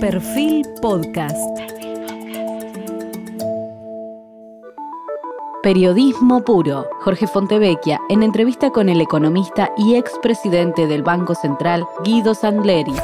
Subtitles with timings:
[0.00, 1.36] Perfil Podcast.
[5.60, 6.86] Periodismo puro.
[7.00, 12.94] Jorge Fontevecchia en entrevista con el economista y expresidente del Banco Central, Guido Sandleri.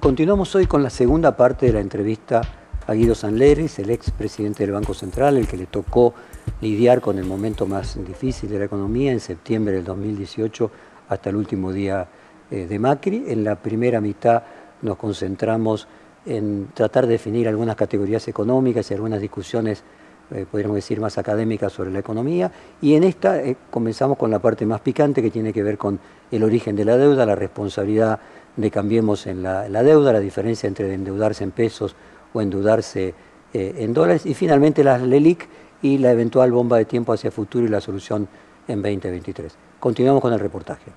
[0.00, 2.40] Continuamos hoy con la segunda parte de la entrevista
[2.86, 6.14] a Guido Sanleris, el expresidente del Banco Central, el que le tocó
[6.62, 10.70] lidiar con el momento más difícil de la economía en septiembre del 2018
[11.10, 12.08] hasta el último día
[12.52, 13.24] eh, de Macri.
[13.28, 14.42] En la primera mitad
[14.82, 15.88] nos concentramos
[16.26, 19.82] en tratar de definir algunas categorías económicas y algunas discusiones,
[20.30, 22.52] eh, podríamos decir, más académicas sobre la economía.
[22.82, 25.98] Y en esta eh, comenzamos con la parte más picante que tiene que ver con
[26.30, 28.20] el origen de la deuda, la responsabilidad
[28.54, 31.96] de Cambiemos en la, deuda, la diferencia entre endeudarse en pesos
[32.34, 33.14] o endeudarse
[33.54, 34.26] en dólares.
[34.26, 35.48] Y finalmente las LELIC
[35.80, 38.28] y la eventual bomba de tiempo hacia el futuro y la solución
[38.68, 39.56] en 2023.
[39.80, 40.92] Continuamos con el reportaje.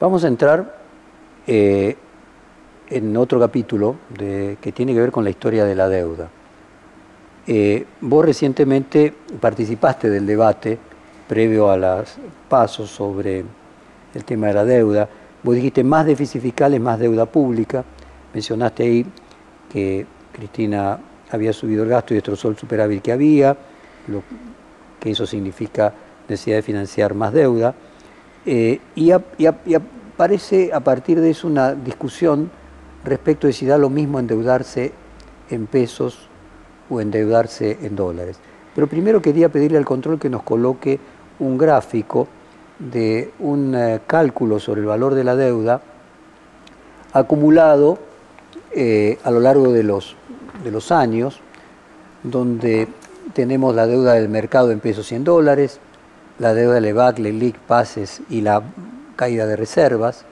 [0.00, 0.76] Vamos a entrar
[1.46, 1.96] eh,
[2.90, 6.28] en otro capítulo que tiene que ver con la historia de la deuda.
[7.46, 10.78] Eh, vos recientemente participaste del debate
[11.28, 12.16] previo a los
[12.48, 13.44] pasos sobre
[14.14, 15.08] el tema de la deuda.
[15.42, 17.84] Vos dijiste más déficit fiscal es más deuda pública.
[18.32, 19.06] Mencionaste ahí
[19.70, 20.98] que Cristina
[21.30, 23.56] había subido el gasto y destrozó el superávit que había,
[24.08, 24.22] lo
[24.98, 25.92] que eso significa
[26.28, 27.74] necesidad de financiar más deuda.
[28.46, 32.50] Eh, y, aparece a partir de eso una discusión
[33.04, 34.92] respecto de si da lo mismo endeudarse
[35.50, 36.28] en pesos
[36.90, 38.38] o endeudarse en dólares.
[38.74, 40.98] Pero primero quería pedirle al control que nos coloque
[41.38, 42.28] un gráfico
[42.78, 45.80] de un eh, cálculo sobre el valor de la deuda
[47.12, 47.98] acumulado
[48.72, 50.16] eh, a lo largo de los,
[50.64, 51.40] de los años,
[52.24, 52.88] donde
[53.32, 55.78] tenemos la deuda del mercado en pesos y en dólares,
[56.38, 58.62] la deuda de EVAC, LELIC, PASES y la
[59.16, 60.24] caída de reservas,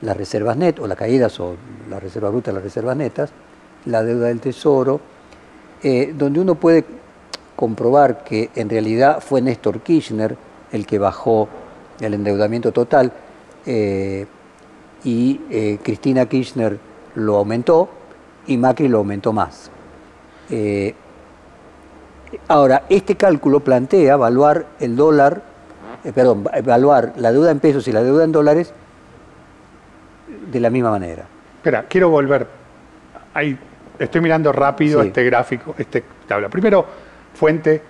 [0.00, 1.56] las reservas net o las caídas o
[1.88, 3.30] la reserva bruta, las reservas netas,
[3.86, 5.00] la deuda del tesoro,
[5.82, 6.84] eh, donde uno puede
[7.56, 10.36] comprobar que en realidad fue Néstor Kirchner
[10.72, 11.48] el que bajó
[12.00, 13.12] el endeudamiento total
[13.66, 14.26] eh,
[15.04, 16.78] y eh, Cristina Kirchner
[17.14, 17.88] lo aumentó
[18.46, 19.70] y Macri lo aumentó más.
[22.48, 25.54] Ahora, este cálculo plantea evaluar el dólar
[26.04, 28.72] eh, perdón, evaluar la deuda en pesos y la deuda en dólares
[30.52, 31.24] de la misma manera.
[31.56, 32.46] Espera, quiero volver.
[33.32, 33.58] Ahí
[33.98, 36.50] estoy mirando rápido este gráfico, este tabla.
[36.50, 36.84] Primero,
[37.34, 37.82] fuente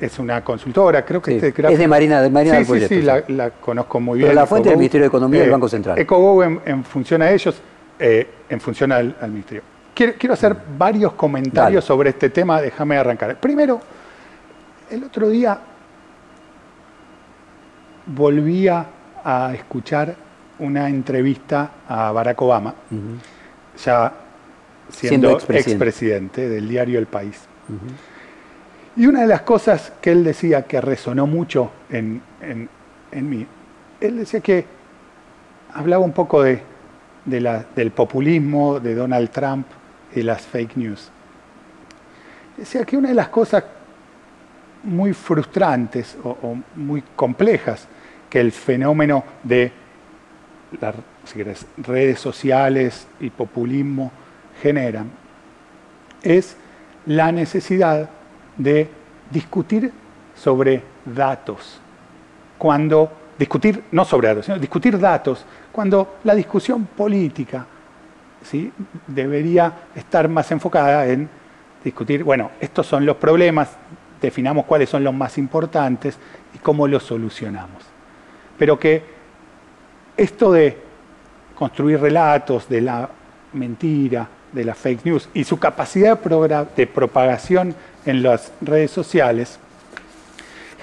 [0.00, 1.72] es una consultora, creo que este gráfico...
[1.72, 4.30] Es de Marina, de Marina sí, Sí, sí, la, conozco muy bien.
[4.30, 5.98] Pero la fuente del Ministerio de Economía y del eh, Banco Central.
[5.98, 7.60] EcoGo en, función a ellos,
[7.98, 9.62] eh, en función al, Ministerio.
[9.96, 13.40] Quiero, hacer varios comentarios sobre este tema, déjame arrancar.
[13.40, 13.80] Primero,
[14.90, 15.58] el otro día
[18.04, 18.86] volvía
[19.24, 20.14] a escuchar
[20.58, 22.74] una entrevista a Barack Obama,
[23.82, 24.12] ya
[24.90, 26.46] siendo, expresidente.
[26.46, 27.40] del diario El País.
[28.96, 32.20] Y una de las cosas que él decía que resonó mucho en,
[33.12, 33.46] mí,
[34.02, 34.66] él decía que
[35.72, 36.60] hablaba un poco de,
[37.24, 39.66] del populismo, de Donald Trump
[40.16, 41.10] y las fake news.
[42.56, 43.62] Decía que una de las cosas
[44.82, 47.86] muy frustrantes o muy complejas
[48.28, 49.72] que el fenómeno de
[50.80, 50.94] las
[51.78, 54.10] redes sociales y populismo
[54.62, 55.10] generan
[56.22, 56.56] es
[57.06, 58.08] la necesidad
[58.56, 58.88] de
[59.30, 59.92] discutir
[60.34, 61.80] sobre datos.
[62.58, 67.66] Cuando discutir, no sobre datos, sino discutir datos, cuando la discusión política
[68.42, 68.72] ¿sí?
[69.06, 71.28] debería estar más enfocada en
[71.82, 73.76] discutir, bueno, estos son los problemas,
[74.20, 76.18] definamos cuáles son los más importantes
[76.54, 77.96] y cómo los solucionamos
[78.58, 79.02] pero que
[80.16, 80.76] esto de
[81.54, 83.08] construir relatos de la
[83.52, 87.74] mentira, de la fake news y su capacidad de propagación
[88.04, 89.58] en las redes sociales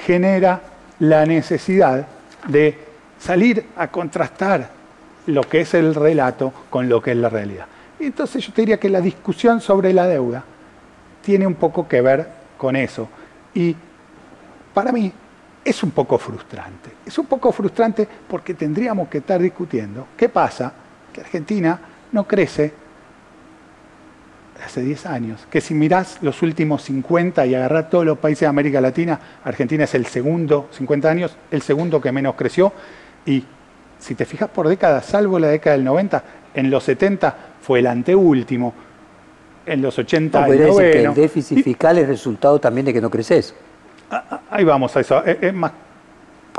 [0.06, 0.62] genera
[1.00, 2.08] la necesidad
[2.48, 2.78] de
[3.20, 4.70] salir a contrastar
[5.28, 7.66] lo que es el relato con lo que es la realidad.
[8.00, 10.44] entonces yo te diría que la discusión sobre la deuda
[11.22, 12.28] tiene un poco que ver
[12.58, 13.08] con eso.
[13.54, 13.76] Y
[14.74, 15.12] para mí
[15.64, 16.92] es un poco frustrante.
[17.06, 20.74] Es un poco frustrante porque tendríamos que estar discutiendo qué pasa
[21.14, 21.80] que Argentina
[22.12, 22.74] no crece
[24.64, 28.48] hace 10 años, que si mirás los últimos 50 y agarrás todos los países de
[28.48, 32.72] América Latina, Argentina es el segundo, 50 años, el segundo que menos creció
[33.26, 33.44] y
[34.04, 36.24] si te fijas por décadas, salvo la década del 90,
[36.56, 38.74] en los 70 fue el anteúltimo,
[39.66, 40.78] en los 80 el noveno.
[40.78, 43.56] que el déficit fiscal es resultado también de que no creces.
[44.52, 45.24] Ahí vamos a eso.
[45.24, 45.72] Es más,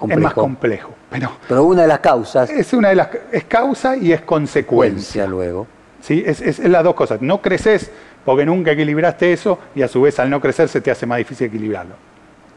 [0.09, 0.95] es más complejo.
[1.11, 2.49] Pero, pero una de las causas.
[2.49, 5.27] Es una de las es causa y es consecuencia.
[5.27, 5.67] luego.
[6.01, 6.23] ¿Sí?
[6.25, 7.21] Es, es, las dos cosas.
[7.21, 7.91] No creces
[8.25, 11.19] porque nunca equilibraste eso y a su vez al no crecer se te hace más
[11.19, 11.95] difícil equilibrarlo.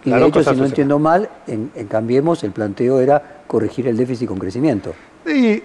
[0.03, 4.27] Y de hecho, si no entiendo mal, en, Cambiemos el planteo era corregir el déficit
[4.27, 4.93] con crecimiento.
[5.25, 5.61] Y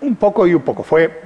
[0.00, 0.82] un poco y un poco.
[0.82, 1.22] Fue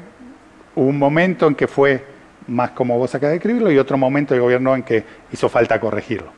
[0.75, 2.05] un momento en que fue
[2.49, 5.81] más como vos acabas de escribirlo y otro momento del gobierno en que hizo falta
[5.81, 6.31] corregirlo.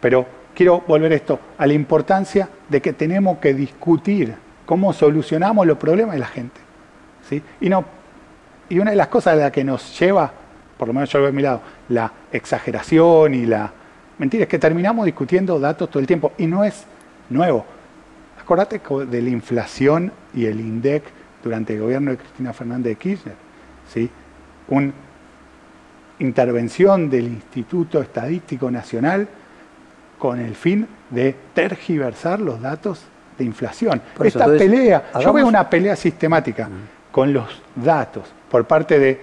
[0.00, 4.34] Pero quiero volver esto a la importancia de que tenemos que discutir
[4.66, 6.60] cómo solucionamos los problemas de la gente.
[7.28, 7.42] ¿sí?
[7.60, 7.84] Y, no,
[8.68, 10.32] y una de las cosas a la que nos lleva,
[10.76, 13.72] por lo menos yo lo veo a mi lado, la exageración y la
[14.22, 16.84] mentira es que terminamos discutiendo datos todo el tiempo y no es
[17.28, 17.66] nuevo.
[18.40, 21.02] Acordate de la inflación y el INDEC
[21.42, 23.34] durante el gobierno de Cristina Fernández de Kirchner.
[23.92, 24.08] ¿sí?
[24.68, 24.92] Una
[26.20, 29.26] intervención del Instituto Estadístico Nacional
[30.20, 33.02] con el fin de tergiversar los datos
[33.36, 34.00] de inflación.
[34.22, 37.10] Esta pelea, yo veo una pelea sistemática mm.
[37.10, 39.20] con los datos por parte de,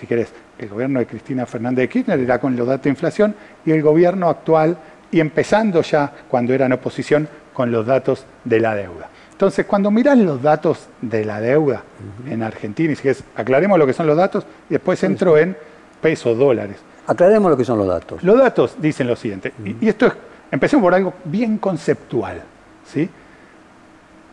[0.00, 3.34] si querés, el gobierno de Cristina Fernández de Kirchner era con los datos de inflación
[3.64, 4.76] y el gobierno actual,
[5.10, 9.08] y empezando ya cuando era en oposición, con los datos de la deuda.
[9.32, 11.82] Entonces, cuando miran los datos de la deuda
[12.28, 15.56] en Argentina, y si querés, aclaremos lo que son los datos y después entro en
[16.00, 16.76] pesos, dólares.
[17.06, 18.22] Aclaremos lo que son los datos.
[18.22, 20.12] Los datos dicen lo siguiente, y esto es
[20.50, 22.42] Empecemos por algo bien conceptual.
[22.84, 23.08] ¿sí?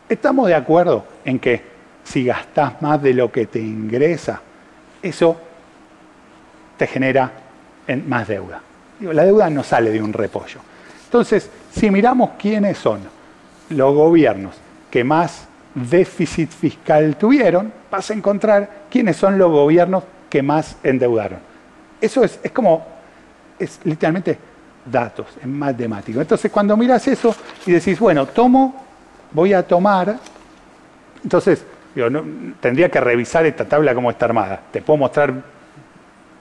[0.09, 1.61] Estamos de acuerdo en que
[2.03, 4.41] si gastás más de lo que te ingresa,
[5.01, 5.39] eso
[6.77, 7.31] te genera
[8.05, 8.61] más deuda.
[8.99, 10.59] la deuda no sale de un repollo.
[11.05, 13.01] Entonces, si miramos quiénes son
[13.69, 14.55] los gobiernos
[14.89, 21.39] que más déficit fiscal tuvieron, vas a encontrar quiénes son los gobiernos que más endeudaron.
[22.01, 22.85] Eso es, es como,
[23.57, 24.37] es literalmente
[24.85, 26.19] datos, en matemático.
[26.19, 27.35] Entonces, cuando miras eso
[27.65, 28.85] y decís, bueno, tomo,
[29.31, 30.17] voy a tomar,
[31.23, 31.63] entonces,
[32.59, 34.61] tendría que revisar esta tabla cómo está armada.
[34.71, 35.33] Te puedo mostrar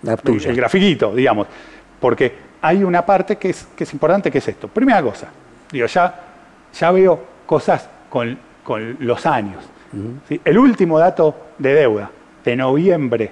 [0.03, 1.47] el, grafiquito, digamos,
[2.01, 2.33] porque
[2.63, 4.69] hay una parte que es, que es importante, que es esto.
[4.69, 5.29] Primera cosa,
[5.71, 6.15] digo, ya,
[6.73, 8.39] ya veo cosas con,
[8.99, 9.65] los años.
[10.45, 12.11] El último dato de deuda
[12.45, 13.31] de noviembre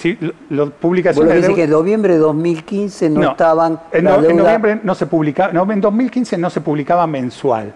[0.00, 0.16] Sí,
[0.48, 1.46] lo, publicaciones.
[1.50, 3.78] que en noviembre de 2015 no, estaban.
[3.92, 7.74] En, noviembre no se publicaba, no, en 2015 no se publicaba mensual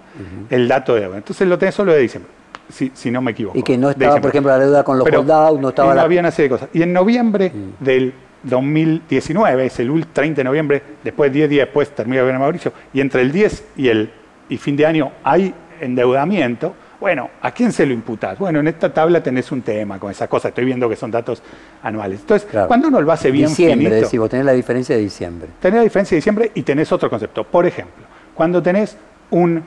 [0.48, 1.18] el dato de deuda.
[1.18, 2.32] Entonces lo tenés solo de diciembre,
[2.68, 3.58] si, si no me equivoco.
[3.58, 5.92] Y que no estaba, por ejemplo, la deuda con los soldados, no estaba.
[5.92, 6.68] Y no había una serie de cosas.
[6.72, 7.84] Y en noviembre mm.
[7.84, 12.72] del 2019, es el 30 de noviembre, después 10 días después termina el gobierno Mauricio,
[12.92, 14.10] y entre el 10 y el
[14.48, 16.74] y fin de año hay endeudamiento
[17.04, 18.38] bueno, ¿a quién se lo imputas?
[18.38, 20.48] Bueno, en esta tabla tenés un tema con esa cosa.
[20.48, 21.42] Estoy viendo que son datos
[21.82, 22.20] anuales.
[22.20, 24.04] Entonces, cuando uno lo hace bien diciembre, finito...
[24.06, 25.48] Decimos, tenés la diferencia de diciembre.
[25.60, 27.44] Tenés la diferencia de diciembre y tenés otro concepto.
[27.44, 28.96] Por ejemplo, cuando tenés
[29.30, 29.62] un,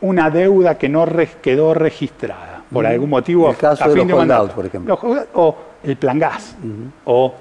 [0.00, 1.06] una deuda que no
[1.42, 4.98] quedó registrada por algún motivo el caso a fin de, los por ejemplo.
[5.34, 6.56] o el plan gas,
[7.04, 7.34] o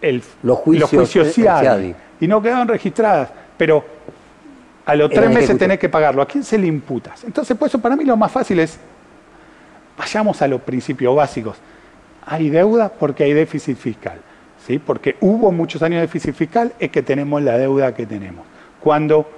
[0.00, 1.38] el, los juicios,
[2.20, 3.30] y no quedaron registradas.
[3.56, 3.84] Pero
[4.84, 6.22] a los tres meses tenés que pagarlo.
[6.22, 7.24] ¿A quién se le imputas?
[7.24, 8.78] Entonces, por eso para mí lo más fácil es,
[9.96, 11.56] vayamos a los principios básicos.
[12.26, 14.18] Hay deuda porque hay déficit fiscal.
[14.66, 14.78] ¿sí?
[14.78, 18.44] Porque hubo muchos años de déficit fiscal, es que tenemos la deuda que tenemos.
[18.80, 19.28] Cuando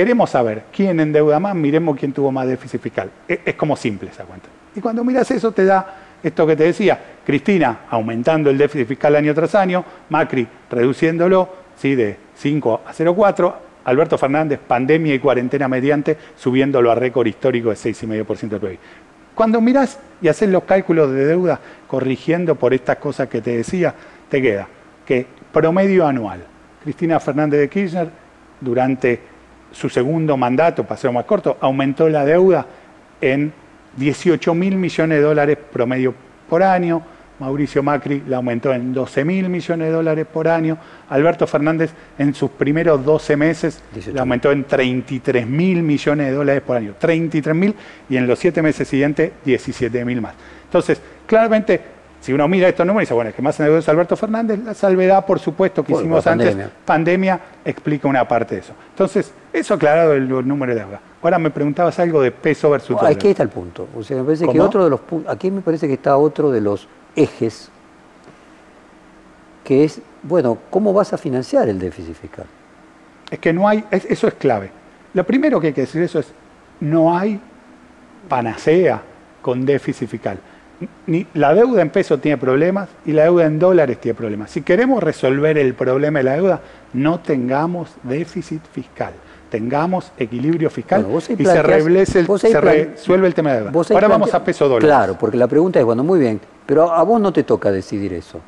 [0.00, 3.10] queremos saber quién endeuda más, miremos quién tuvo más déficit fiscal.
[3.28, 4.48] Es, es como simple esa cuenta.
[4.74, 9.14] Y cuando miras eso te da esto que te decía, Cristina aumentando el déficit fiscal
[9.14, 11.94] año tras año, Macri reduciéndolo ¿sí?
[11.94, 13.54] de 5 a 0,4,
[13.84, 18.78] Alberto Fernández, pandemia y cuarentena mediante, subiéndolo a récord histórico de 6,5% del PIB.
[19.34, 23.94] Cuando mirás y haces los cálculos de deuda, corrigiendo por estas cosas que te decía,
[24.30, 24.66] te queda
[25.04, 26.40] que promedio anual,
[26.82, 28.08] Cristina Fernández de Kirchner,
[28.62, 29.39] durante
[29.72, 32.66] su segundo mandato, paseo más corto, aumentó la deuda
[33.20, 33.52] en
[33.96, 36.14] 18 mil millones de dólares promedio
[36.48, 37.02] por año,
[37.40, 40.76] Mauricio Macri la aumentó en 12 mil millones de dólares por año.
[41.08, 46.62] Alberto Fernández en sus primeros 12 meses la aumentó en 33 mil millones de dólares
[46.62, 46.94] por año.
[46.98, 47.74] 33 mil
[48.10, 50.34] y en los 7 meses siguientes 17 mil más.
[50.64, 51.80] Entonces, claramente,
[52.20, 54.60] si uno mira estos números y dice, bueno, es que más endeudado es Alberto Fernández,
[54.62, 58.74] la salvedad, por supuesto, que hicimos antes, pandemia, explica una parte de eso.
[58.90, 61.00] Entonces, eso aclarado el, número de deuda.
[61.22, 63.12] Ahora me preguntabas algo de peso versus dólar.
[63.12, 63.88] Aquí está el punto.
[63.96, 66.60] O sea, me parece que otro de los aquí me parece que está otro de
[66.60, 67.70] los ejes,
[69.64, 72.46] que es, bueno, ¿cómo vas a financiar el déficit fiscal?
[73.30, 74.70] Es que no hay, eso es clave.
[75.14, 76.32] Lo primero que hay que decir eso es,
[76.80, 77.40] no hay
[78.28, 79.00] panacea
[79.40, 80.38] con déficit fiscal.
[81.06, 84.50] Ni, la deuda en peso tiene problemas y la deuda en dólares tiene problemas.
[84.50, 86.60] Si queremos resolver el problema de la deuda,
[86.94, 89.12] no tengamos déficit fiscal.
[89.50, 91.04] tengamos equilibrio fiscal
[91.36, 93.82] y se, resuelve el tema de deuda.
[93.90, 94.82] Ahora vamos a peso dólar.
[94.82, 98.12] Claro, porque la pregunta es, bueno, muy bien, pero a vos no te toca decidir
[98.12, 98.40] eso.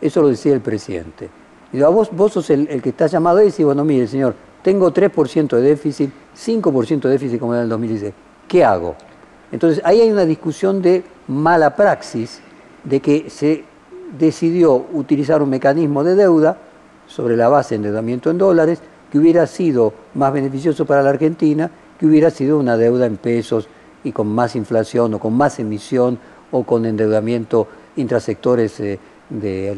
[0.00, 1.28] Eso lo decía el presidente.
[1.72, 4.92] Y a vos, vos sos el, que está llamado a decir, bueno, mire, señor, tengo
[4.92, 8.14] 3% de déficit, 5% de déficit como era en el 2016.
[8.48, 8.96] ¿Qué hago?
[9.52, 12.40] Entonces, ahí hay una discusión de mala praxis,
[12.84, 13.64] de que se
[14.18, 16.56] decidió utilizar un mecanismo de deuda
[17.06, 21.70] sobre la base de endeudamiento en dólares que hubiera sido más beneficioso para la Argentina,
[21.98, 23.68] que hubiera sido una deuda en pesos
[24.04, 26.18] y con más inflación o con más emisión
[26.50, 28.98] o con endeudamiento intrasectores eh,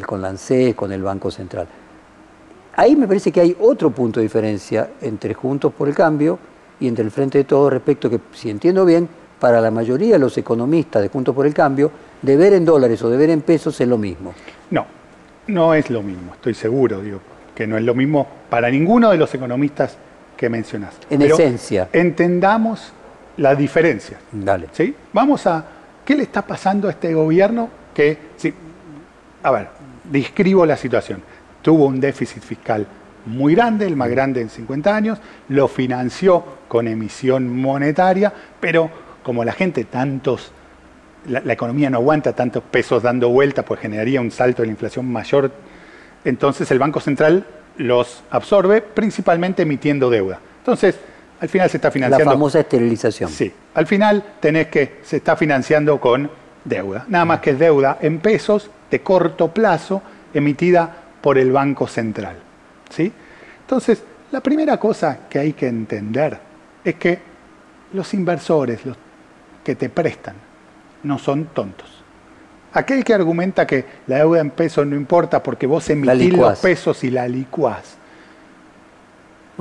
[0.05, 0.35] con la
[0.75, 1.67] con el Banco Central.
[2.75, 6.37] Ahí me parece que hay otro punto de diferencia entre Juntos por el Cambio
[6.79, 9.09] y entre el Frente de Todos respecto que, si entiendo bien,
[9.39, 11.91] para la mayoría de los economistas de Juntos por el Cambio,
[12.21, 14.33] deber en dólares o deber en pesos es lo mismo.
[14.71, 14.85] No,
[15.47, 17.19] no es lo mismo, estoy seguro, digo,
[17.55, 19.97] que no es lo mismo para ninguno de los economistas
[20.35, 20.95] que mencionas.
[21.09, 21.89] En esencia.
[21.93, 22.93] Entendamos
[23.37, 24.17] la diferencia.
[24.31, 24.67] Dale.
[24.71, 24.95] ¿sí?
[25.13, 25.65] Vamos a,
[26.05, 28.17] ¿qué le está pasando a este gobierno que,
[29.43, 29.67] a ver,
[30.09, 31.21] describo la situación.
[31.61, 32.85] Tuvo un déficit fiscal
[33.25, 35.19] muy grande, el más grande en 50 años,
[35.49, 38.89] lo financió con emisión monetaria, pero
[39.29, 40.51] como la gente tantos,
[41.27, 45.05] la, economía no aguanta tantos pesos dando vuelta, pues generaría un salto de la inflación
[45.05, 45.51] mayor,
[46.25, 47.45] entonces el Banco Central
[47.77, 50.39] los absorbe principalmente emitiendo deuda.
[50.57, 50.97] Entonces,
[51.39, 52.25] al final se está financiando.
[52.25, 53.29] La famosa esterilización.
[53.29, 56.31] Sí, al final tenés que, se está financiando con
[56.65, 60.01] deuda, nada más que deuda en pesos de corto plazo
[60.33, 62.35] emitida por el Banco Central.
[62.89, 63.13] ¿sí?
[63.61, 66.35] Entonces, la primera cosa que hay que entender
[66.83, 67.19] es que
[67.93, 68.97] los inversores, los
[69.69, 70.33] que te prestan,
[71.03, 71.87] no son tontos.
[72.73, 77.03] Aquel que argumenta que la deuda en pesos no importa porque vos emitís los pesos
[77.03, 77.83] y la licuás.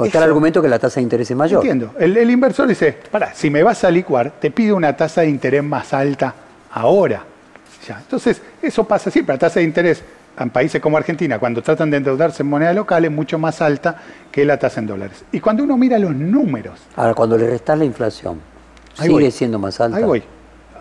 [0.02, 1.60] está el argumento que la tasa de interés es mayor.
[1.62, 1.94] Entiendo.
[1.98, 5.62] El, inversor dice, para, si me vas a licuar, te pido una tasa de interés
[5.62, 6.34] más alta
[6.70, 7.22] ahora.
[7.86, 9.34] Entonces, eso pasa siempre.
[9.34, 10.02] La tasa de interés
[10.38, 13.94] en países como Argentina, cuando tratan de endeudarse en moneda local, es mucho más alta
[14.32, 15.22] que la tasa en dólares.
[15.32, 16.80] Y cuando uno mira los números.
[16.96, 18.40] Ahora, cuando le restas la inflación,
[18.98, 19.98] sigue siendo más alta.
[19.98, 20.22] Ahí voy.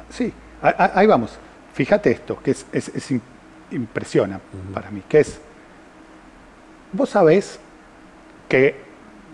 [0.10, 1.38] Sí, ahí vamos.
[1.74, 2.66] Fíjate esto, que es,
[3.72, 4.40] impresiona
[4.74, 5.40] para mí, que es,
[6.94, 7.60] vos sabés
[8.48, 8.76] que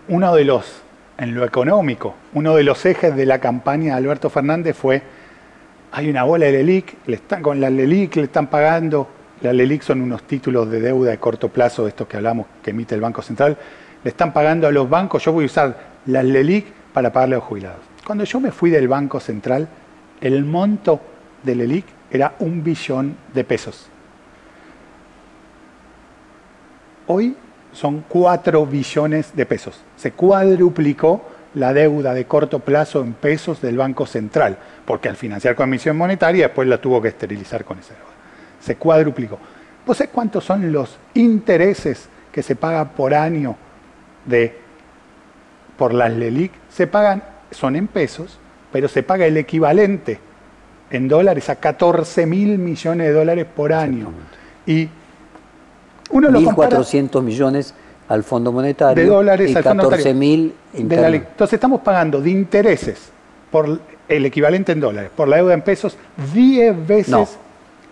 [0.08, 0.82] uno de los,
[1.18, 5.02] en lo económico, uno de los ejes de la campaña de Alberto Fernández fue
[5.96, 9.08] hay una bola de LELIC, le están, con la LELIC le están pagando,
[9.42, 12.96] la LELIC son unos títulos de deuda de corto plazo, estos que hablamos que emite
[12.96, 13.56] el Banco Central,
[14.04, 17.38] le están pagando a los bancos, yo voy a usar la LELIC para pagarle a
[17.38, 17.93] los jubilados.
[18.06, 19.68] Cuando yo me fui del Banco Central,
[20.20, 21.00] el monto
[21.44, 23.88] de LELIC era un billón de pesos.
[27.08, 27.36] Hoy
[27.72, 29.82] son cuatro billones de pesos.
[29.98, 35.56] Se cuadruplicó la deuda de corto plazo en pesos del Banco Central, porque al financiar
[35.56, 38.08] con emisión monetaria después la tuvo que esterilizar con esa deuda.
[38.60, 39.38] Se cuadruplicó.
[39.86, 43.56] ¿Vos sabés cuántos son los intereses que se pagan por año
[44.26, 44.58] de,
[45.78, 46.52] por las LELIC?
[46.70, 47.22] Se pagan,
[47.54, 48.38] son en pesos,
[48.72, 50.20] pero se paga el equivalente
[50.90, 54.10] en dólares a 14 mil millones de dólares por año.
[54.66, 54.88] Y
[56.12, 57.74] uno lo 1.400 millones
[58.08, 63.12] al Fondo Monetario de dólares y 14 mil Entonces estamos pagando de intereses
[63.50, 65.98] por el equivalente en dólares, por la deuda en pesos,
[66.34, 67.10] 10 veces.
[67.10, 67.28] No,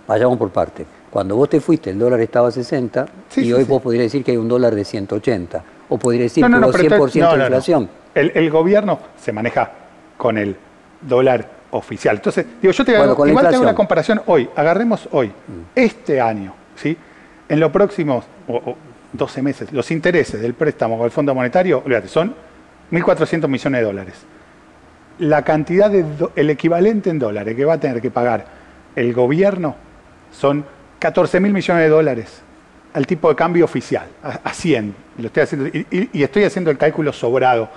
[0.07, 0.85] vayamos por parte.
[1.09, 3.05] Cuando vos te fuiste, el dólar estaba a 60
[3.37, 5.63] y hoy vos podrías decir que hay un dólar de 180.
[5.89, 7.89] O podrías decir que hubo 100% de inflación.
[8.13, 9.71] El, gobierno se maneja
[10.17, 10.55] con el
[11.01, 12.17] dólar oficial.
[12.17, 14.49] Entonces, digo, yo te igual tengo una comparación hoy.
[14.55, 15.61] Agarremos hoy, mm.
[15.75, 16.97] este año, ¿sí?
[17.47, 18.25] En los próximos,
[19.13, 22.33] 12 meses, los intereses del préstamo con el Fondo Monetario, son
[22.91, 24.15] 1.400 millones de dólares.
[25.19, 28.45] La cantidad de, el equivalente en dólares que va a tener que pagar
[28.95, 29.75] el gobierno
[30.31, 30.65] son
[30.99, 32.41] 14 mil millones de dólares
[32.93, 34.95] al tipo de cambio oficial, a, 100.
[35.17, 37.69] Lo estoy haciendo, y, estoy haciendo el cálculo sobrado.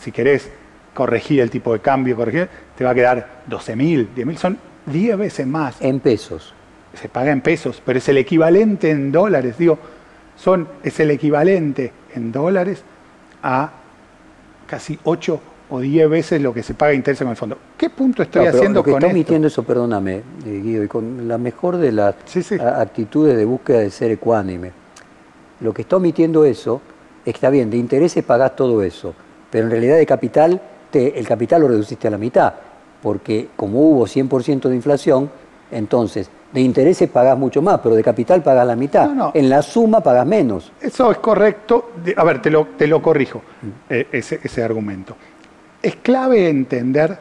[0.00, 0.50] Si querés
[0.92, 4.58] corregir el tipo de cambio, corregir, te va a quedar 12 mil, 10 mil, son
[4.86, 5.80] 10 veces más.
[5.80, 6.54] En pesos.
[6.94, 9.58] Se paga en pesos, pero es el equivalente en dólares.
[9.58, 9.78] Digo,
[10.36, 12.82] son, es el equivalente en dólares
[13.42, 13.70] a
[14.66, 17.58] casi 8 o 10 veces lo que se paga interés con el fondo.
[17.76, 21.26] ¿Qué punto estoy haciendo lo que con está omitiendo eso, perdóname, eh, Guido, y con
[21.26, 22.14] la mejor de las
[22.60, 24.72] actitudes de búsqueda de ser ecuánime.
[25.60, 26.80] Lo que está omitiendo eso
[27.24, 29.14] está bien, de intereses pagás todo eso,
[29.54, 32.54] pero en realidad de capital, te, el capital lo reduciste a la mitad,
[33.00, 35.30] porque como hubo 100% de inflación,
[35.70, 39.08] Entonces, de intereses pagas mucho más, pero de capital pagas la mitad.
[39.32, 40.72] En la suma pagas menos.
[40.80, 41.92] Eso es correcto.
[42.16, 43.68] A ver, te lo, te lo corrijo, mm.
[43.90, 45.14] eh, ese, ese, argumento.
[45.80, 47.16] Es clave entender,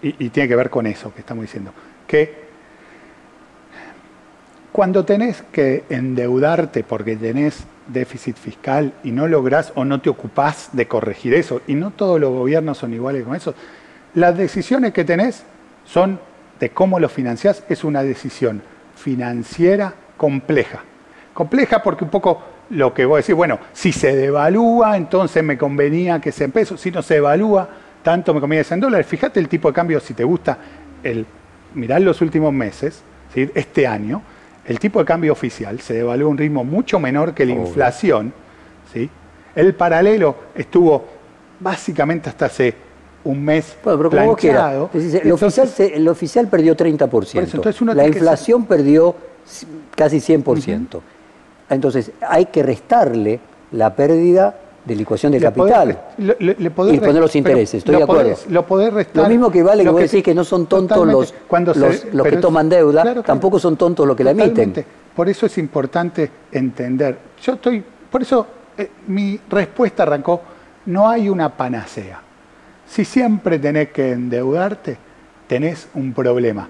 [0.00, 1.70] y, tiene que ver con eso que estamos diciendo,
[2.06, 2.44] que
[4.72, 10.70] cuando tenés que endeudarte porque tenés déficit fiscal y no lográs o no te ocupás
[10.72, 13.54] de corregir eso, y no todos los gobiernos son iguales con eso,
[14.14, 15.44] las decisiones que tenés
[15.84, 16.20] son
[16.60, 18.62] de cómo lo financiás, es una decisión
[18.94, 20.80] financiera compleja.
[21.32, 25.58] Compleja porque un poco lo que voy a decir, bueno, si se devalúa, entonces me
[25.58, 27.68] convenía que sea en pesos, si no se devalúa,
[28.02, 29.06] tanto me conviene que sea en dólares.
[29.06, 30.58] Fíjate el tipo de cambio, si te gusta,
[31.02, 31.26] el,
[31.74, 33.02] mirar los últimos meses,
[33.34, 34.22] este año,
[34.66, 38.32] el tipo de cambio oficial se devaluó a un ritmo mucho menor que la inflación.
[38.92, 39.08] ¿sí?
[39.54, 41.04] El paralelo estuvo
[41.60, 42.74] básicamente hasta hace
[43.24, 44.90] un mes bueno, pero el, oficial
[45.78, 47.94] el, oficial perdió 30%.
[47.94, 49.14] la inflación perdió
[49.94, 51.00] casi 100%.
[51.70, 53.40] Entonces, hay que restarle
[53.72, 58.36] la pérdida de licuación de capital y poner los intereses, estoy de acuerdo.
[58.48, 61.34] lo, mismo que vale que vos decís que no son tontos los,
[62.12, 64.84] los, que toman deuda, tampoco son tontos los que la emiten.
[65.14, 67.16] Por eso es importante entender.
[67.40, 70.42] Yo estoy, por eso eh, mi respuesta arrancó,
[70.86, 72.20] no hay una panacea.
[72.86, 74.98] Si siempre tenés que endeudarte,
[75.46, 76.68] tenés un problema.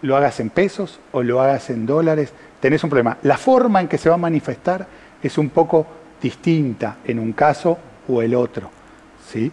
[0.00, 3.18] Lo hagas en pesos o lo hagas en dólares, tenés un problema.
[3.22, 4.86] La forma en que se va a manifestar
[5.22, 5.86] es un poco
[6.22, 7.76] distinta en un caso
[8.08, 8.70] o el otro.
[9.28, 9.50] ¿sí?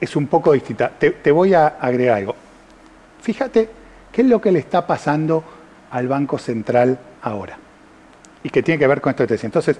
[0.00, 0.90] Es un poco distinta.
[0.90, 2.36] Te, voy a agregar algo.
[3.22, 3.68] Fíjate
[4.12, 5.42] qué es lo que le está pasando
[5.90, 7.58] al Banco Central ahora.
[8.42, 9.48] Y que tiene que ver con esto que te decía.
[9.48, 9.78] Entonces,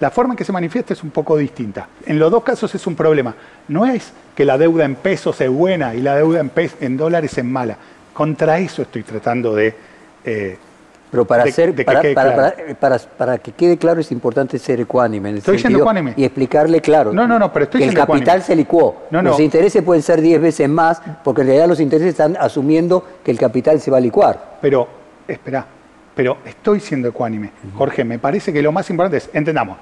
[0.00, 1.88] la forma en que se manifiesta es un poco distinta.
[2.06, 3.34] En los dos casos es un problema.
[3.66, 6.40] No es que la deuda en pesos es buena y la deuda
[6.80, 7.76] en, dólares es mala.
[8.14, 9.74] Contra eso estoy tratando de...
[10.24, 10.58] Eh,
[11.10, 11.74] pero para, hacer,
[13.16, 15.30] para, que quede claro es importante ser ecuánime.
[15.30, 16.14] En estoy sentido, ecuánime.
[16.16, 19.04] Y explicarle claro no, no, no, pero estoy que el capital se licuó.
[19.10, 23.30] Los intereses pueden ser 10 veces más porque en realidad los intereses están asumiendo que
[23.30, 24.58] el capital se va a licuar.
[24.60, 24.88] Pero,
[25.26, 25.64] espera,
[26.14, 27.50] pero estoy siendo ecuánime.
[27.76, 29.78] Jorge, me parece que lo más importante es, entendamos,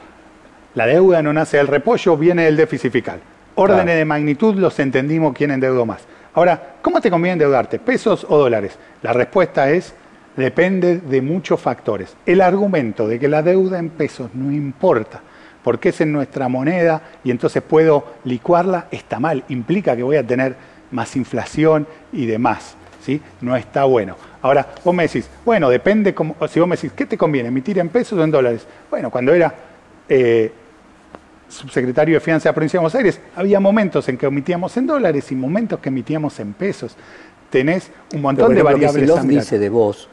[0.75, 3.21] la deuda no nace del repollo, viene del déficit fiscal.
[3.55, 6.03] Órdenes de magnitud los entendimos quién endeudó más.
[6.35, 7.79] Ahora, ¿cómo te conviene endeudarte?
[7.79, 8.79] ¿Pesos o dólares?
[9.01, 9.95] La respuesta es,
[10.37, 12.17] depende de muchos factores.
[12.27, 15.21] El argumento de que la deuda en pesos no importa,
[15.65, 19.45] porque es en nuestra moneda y entonces puedo licuarla, está mal.
[19.49, 20.55] Implica que voy a tener
[20.91, 22.77] más inflación y demás.
[23.03, 23.21] ¿sí?
[23.41, 24.17] No está bueno.
[24.43, 27.79] Ahora, vos me decís, bueno, depende, cómo, si vos me decís, ¿qué te conviene, emitir
[27.79, 28.67] en pesos o en dólares?
[28.91, 29.53] Bueno, cuando era
[30.09, 30.53] eh,
[31.49, 34.87] subsecretario de Finanzas de la Provincia de Buenos Aires, había momentos en que emitíamos en
[34.87, 36.95] dólares y momentos que emitíamos en pesos.
[37.51, 39.09] Tenés un montón de variables.
[39.09, 40.09] Lo que dice de vos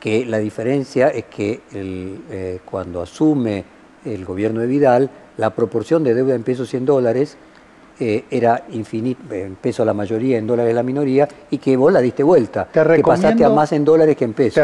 [0.00, 3.64] que la diferencia es que eh, cuando asume
[4.04, 7.36] el gobierno de Vidal, la proporción de deuda en pesos y en dólares
[7.98, 12.00] eh, era infinito, en pesos la mayoría, en dólares la minoría, y que vos la
[12.00, 14.62] diste vuelta, te que pasaste a más en dólares que en pesos.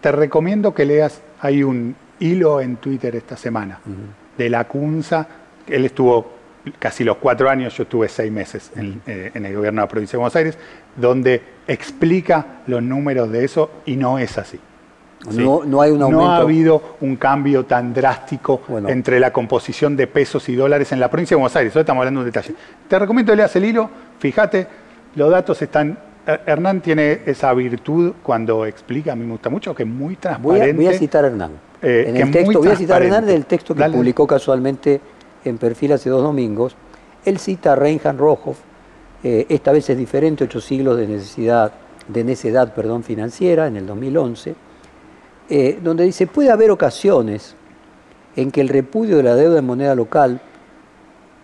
[0.00, 3.80] Te, recomiendo que leas, hay un hilo en Twitter esta semana
[4.36, 5.26] de la CUNSA,
[5.66, 6.42] él estuvo
[6.78, 9.88] casi los cuatro años, yo estuve seis meses en, eh, en, el gobierno de la
[9.88, 10.58] provincia de Buenos Aires,
[10.96, 14.58] donde explica los números de eso y no es así.
[15.30, 16.24] No, hay un aumento.
[16.24, 20.98] no ha habido un cambio tan drástico entre la composición de pesos y dólares en
[20.98, 21.76] la provincia de Buenos Aires.
[21.76, 22.54] Hoy estamos hablando de un detalle.
[22.88, 23.88] Te recomiendo que leas el hilo.
[24.18, 24.66] Fíjate,
[25.14, 25.96] los datos están.
[26.24, 30.72] Hernán tiene esa virtud cuando explica, a mí me gusta mucho, que es muy transparente.
[30.72, 31.50] Voy a, citar a Hernán.
[31.80, 35.00] Eh, en el texto, voy a citar a Hernán del texto que publicó casualmente
[35.44, 36.76] en Perfil hace dos domingos.
[37.24, 38.58] Él cita a Reinhard Rohoff,
[39.22, 41.72] eh, esta vez es diferente, ocho siglos de necesidad,
[42.08, 44.54] de necedad perdón, financiera, en el 2011
[45.54, 47.54] eh, donde dice, puede haber ocasiones
[48.36, 50.40] en que el repudio de la deuda en moneda local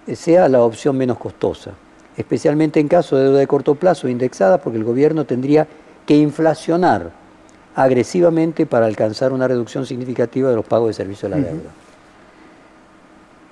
[0.06, 1.72] eh, sea la opción menos costosa,
[2.16, 5.66] especialmente en caso de deuda de corto plazo indexada, porque el gobierno tendría
[6.06, 7.10] que inflacionar
[7.74, 11.70] agresivamente para alcanzar una reducción significativa de los pagos de servicio de la deuda.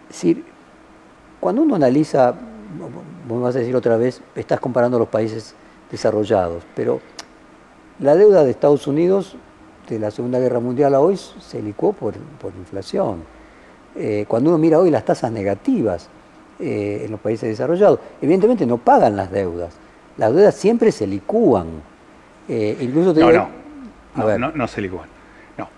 [0.08, 0.42] Es decir,
[1.38, 2.34] cuando uno analiza,
[3.26, 5.54] vos vas a decir otra vez, estás comparando los países
[5.90, 7.00] desarrollados, pero
[7.98, 9.36] la deuda de Estados Unidos
[9.88, 12.14] de la Segunda Guerra Mundial a hoy se licuó por,
[12.58, 13.22] inflación.
[13.94, 16.08] Eh, cuando uno mira hoy las tasas negativas
[16.58, 19.74] eh, en los países desarrollados, evidentemente no pagan las deudas.
[20.16, 21.66] Las deudas siempre se licúan.
[22.48, 24.38] Eh, incluso no, no.
[24.38, 25.08] No, no, se licúan.
[25.58, 25.68] No,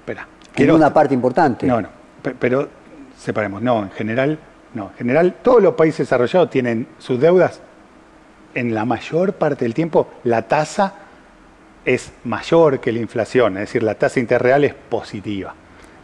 [0.00, 0.26] espera.
[0.54, 0.74] Quiero...
[0.74, 1.66] una parte importante.
[1.66, 1.88] No, no.
[2.38, 2.68] Pero
[3.16, 3.62] separemos.
[3.62, 4.38] No, en general,
[4.76, 4.90] no.
[4.90, 7.60] En general, todos los países desarrollados tienen sus deudas
[8.54, 10.94] en la mayor parte del tiempo la tasa
[11.84, 15.54] es mayor que la inflación, es decir, la tasa interreal es positiva.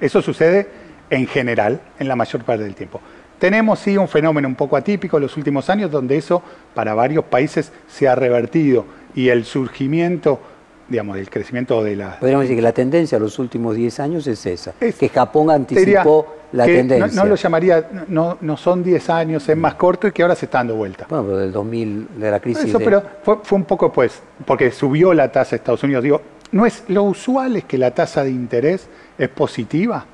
[0.01, 0.69] Eso sucede
[1.11, 3.01] en general en la mayor parte del tiempo.
[3.39, 6.43] Tenemos sí un fenómeno un poco atípico en los últimos años donde eso
[6.75, 10.41] para varios países se ha revertido y el surgimiento
[10.89, 12.19] digamos, del crecimiento de la...
[12.19, 16.37] Podríamos decir que la tendencia a los últimos 10 años es esa, que Japón anticipó
[16.53, 17.23] la tendencia.
[17.23, 20.47] No, lo llamaría, no, no son 10 años, es más corto y que ahora se
[20.47, 21.07] está dando vuelta.
[21.09, 22.65] Bueno, pero del 2000, de la crisis...
[22.67, 26.03] Eso, pero fue, fue, un poco pues, porque subió la tasa de Estados Unidos.
[26.03, 26.21] Digo,
[26.53, 30.05] no es, lo usual es que la tasa de interés es positiva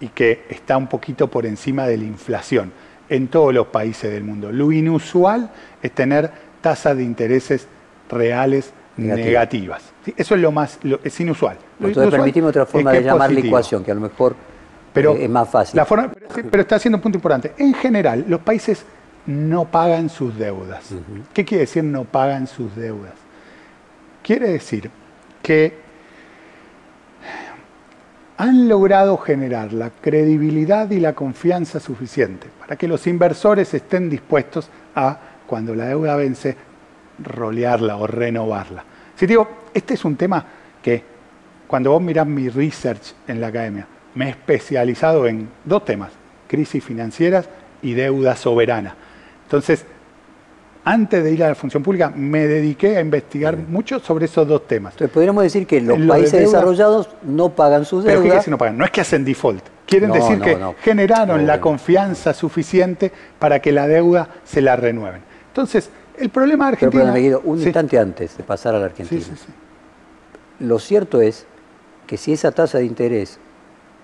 [0.00, 2.72] y que está un poquito por encima de la inflación
[3.08, 4.52] en todos los países del mundo.
[4.52, 5.50] Lo inusual
[5.82, 6.30] es tener
[6.60, 7.66] tasas de intereses
[8.08, 9.82] reales negativas.
[10.16, 11.56] Eso es lo más, es inusual.
[11.80, 14.34] Entonces permitimos otra forma de llamar la ecuación, que a lo mejor
[14.92, 15.76] pero eh, es más fácil.
[15.76, 16.10] La forma,
[16.50, 17.52] pero, está haciendo un punto importante.
[17.58, 18.84] En general, los países
[19.26, 20.84] no pagan sus deudas.
[21.32, 23.14] ¿Qué quiere decir no pagan sus deudas?
[24.22, 24.90] Quiere decir
[25.42, 25.78] que
[28.36, 34.70] han logrado generar la credibilidad y la confianza suficiente para que los inversores estén dispuestos
[34.94, 36.56] a, cuando la deuda vence,
[37.22, 38.84] rolearla o renovarla.
[39.20, 40.42] Si digo, este es un tema
[40.82, 41.04] que
[41.66, 46.10] cuando vos mirás mi research en la academia, me he especializado en dos temas,
[46.48, 47.46] crisis financieras
[47.82, 48.94] y deuda soberana.
[49.44, 49.84] Entonces,
[50.86, 54.66] antes de ir a la función pública, me dediqué a investigar mucho sobre esos dos
[54.66, 54.94] temas.
[54.94, 58.22] Entonces, podríamos decir que los países desarrollados no pagan sus deudas.
[58.22, 58.78] Pero ¿qué no pagan?
[58.78, 59.62] No es que hacen default.
[59.84, 65.20] Quieren decir que generaron la confianza suficiente para que la deuda se la renueven.
[65.48, 67.12] Entonces, el problema de Argentina...
[67.12, 69.24] Pero, un instante antes de pasar a la Argentina.
[70.60, 71.46] Lo cierto es
[72.06, 73.38] que si esa tasa de interés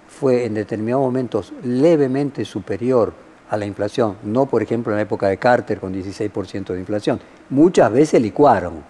[0.09, 3.13] fue en determinados momentos levemente superior
[3.51, 7.21] a la inflación, no por ejemplo en la época de Carter con 16% de inflación,
[7.51, 8.83] muchas veces licuaron,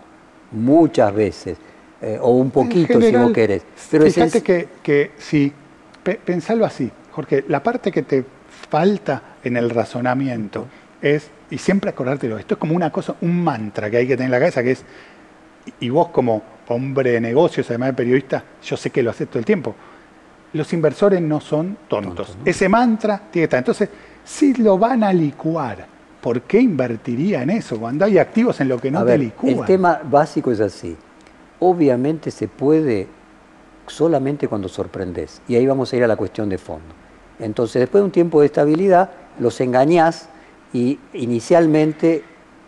[0.52, 1.58] muchas veces,
[2.00, 3.62] eh, o un poquito si vos querés.
[3.90, 5.52] Pero fíjate que, que si,
[6.24, 8.24] pensalo así, Jorge, la parte que te
[8.70, 10.66] falta en el razonamiento
[11.02, 14.26] es y siempre acordártelo, esto es como una cosa, un mantra que hay que tener
[14.26, 14.84] en la cabeza, que es,
[15.80, 19.38] y vos como hombre de negocios, además de periodista, yo sé que lo haces todo
[19.38, 19.74] el tiempo,
[20.52, 22.36] los inversores no son tontos.
[22.44, 23.58] Ese mantra tiene que estar.
[23.58, 23.88] Entonces,
[24.24, 25.86] si lo van a licuar,
[26.20, 29.58] ¿por qué invertiría en eso cuando hay activos en lo que no te licúan?
[29.58, 30.96] El tema básico es así.
[31.60, 33.06] Obviamente se puede
[33.86, 35.42] solamente cuando sorprendes.
[35.46, 36.94] Y ahí vamos a ir a la cuestión de fondo.
[37.38, 40.28] Entonces, después de un tiempo de estabilidad, los engañás
[40.72, 42.22] y inicialmente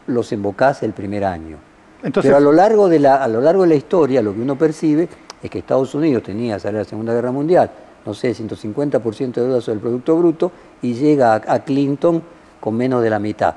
[0.06, 1.58] los invocás el primer año.
[2.00, 4.56] Pero a lo, largo de la, a lo largo de la historia, lo que uno
[4.56, 5.08] percibe
[5.42, 7.70] es que Estados Unidos tenía, sale la Segunda Guerra Mundial,
[8.06, 12.22] no sé, 150% de deuda sobre el Producto Bruto, y llega a, Clinton
[12.60, 13.54] con menos de la mitad.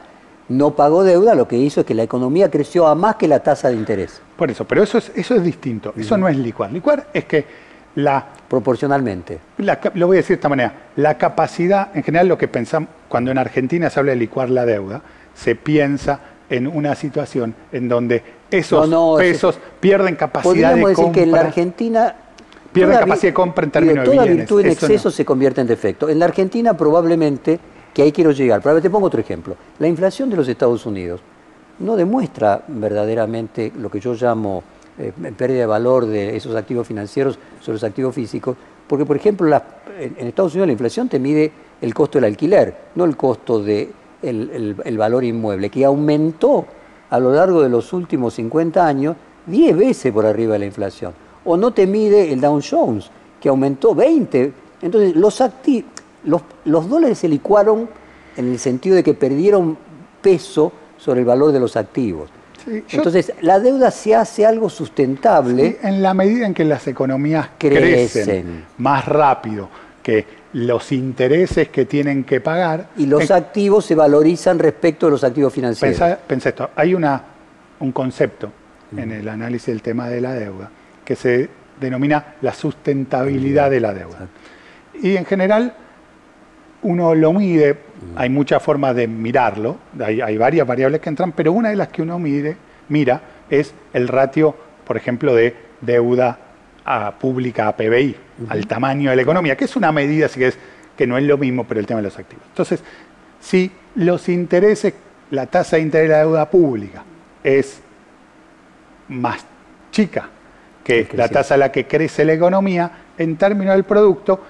[0.50, 3.42] No pagó deuda, lo que hizo es que la economía creció a más que la
[3.42, 4.22] tasa de interés.
[4.36, 6.72] Por eso, pero eso es, eso es distinto, eso no es licuar.
[6.72, 7.46] Licuar es que
[7.96, 8.28] la...
[8.52, 9.40] Proporcionalmente.
[9.94, 13.32] lo voy a decir de esta manera, la capacidad, en general lo que pensamos, cuando
[13.32, 15.02] en Argentina se habla de licuar la deuda,
[15.34, 20.90] se piensa en una situación en donde esos pesos pierden capacidad de compra.
[20.90, 22.16] decir que en la Argentina
[22.74, 24.28] pierden capacidad de compra en términos de bienes.
[24.28, 26.10] Toda virtud en exceso se convierte en defecto.
[26.10, 27.58] En la Argentina probablemente,
[27.94, 29.56] que ahí quiero llegar, pero te pongo otro ejemplo.
[29.80, 31.22] La inflación de los Estados Unidos
[31.80, 34.62] no demuestra verdaderamente lo que yo llamo
[34.98, 39.48] eh, pérdida de valor de esos activos financieros sobre los activos físicos, porque por ejemplo
[40.00, 41.52] en Estados Unidos la inflación te mide
[41.82, 46.66] el costo del alquiler, no el costo del de valor inmueble, que aumentó
[47.10, 49.16] a lo largo de los últimos 50 años
[49.48, 51.14] 10 veces por arriba de la inflación.
[51.44, 54.54] O no te mide el Dow Jones, que aumentó 20.
[54.82, 55.42] Entonces, los,
[56.24, 57.90] los, los dólares se licuaron
[58.38, 59.78] en el sentido de que perdieron
[60.22, 62.30] peso sobre el valor de los activos.
[62.68, 65.78] Entonces, la deuda se hace algo sustentable.
[65.82, 69.70] en la medida en que las economías crecen, más rápido
[70.02, 72.90] que los intereses que tienen que pagar.
[72.98, 76.20] Y los activos se valorizan respecto de los activos financieros.
[76.28, 77.22] Pensá, esto, hay una,
[77.80, 78.52] un concepto
[78.96, 80.70] en el análisis del tema de la deuda
[81.06, 84.28] que se denomina la sustentabilidad de la deuda.
[85.02, 85.74] Y en general
[86.84, 87.78] uno lo mide
[88.16, 92.02] hay muchas formas de mirarlo, hay, varias variables que entran, pero una de las que
[92.02, 92.58] uno mide,
[92.90, 96.38] mira es el ratio, por ejemplo, de deuda
[97.20, 98.16] pública a PBI,
[98.50, 100.58] al tamaño de la economía, que es una medida, así que, es,
[100.98, 102.44] que no es lo mismo, pero el tema de los activos.
[102.48, 102.84] Entonces,
[103.40, 104.94] si los intereses,
[105.30, 107.04] la tasa de interés de la deuda pública
[107.44, 107.82] es
[109.08, 109.46] más
[109.92, 110.30] chica
[110.84, 114.42] que la tasa a la que crece la economía, en términos del producto,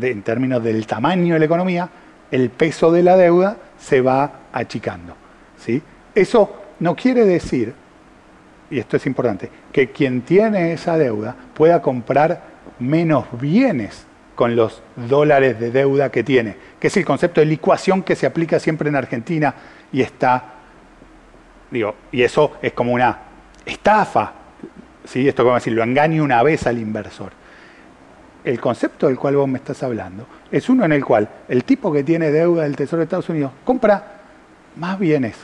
[0.00, 1.88] en términos del tamaño de la economía,
[2.30, 5.14] el peso de la deuda se va achicando.
[5.58, 5.82] ¿sí?
[6.14, 7.74] Eso no quiere decir,
[8.70, 12.42] y esto es importante, que quien tiene esa deuda pueda comprar
[12.78, 18.02] menos bienes con los dólares de deuda que tiene, que es el concepto de licuación
[18.02, 19.54] que se aplica siempre en Argentina
[19.92, 20.44] y está,
[21.70, 23.18] digo, y eso es como una
[23.66, 24.32] estafa,
[25.04, 25.26] ¿sí?
[25.26, 27.32] esto como decir, lo engaño una vez al inversor.
[28.44, 31.92] El concepto del cual vos me estás hablando es uno en el cual el tipo
[31.92, 34.20] que tiene deuda del Tesoro de Estados Unidos compra
[34.76, 35.36] más bienes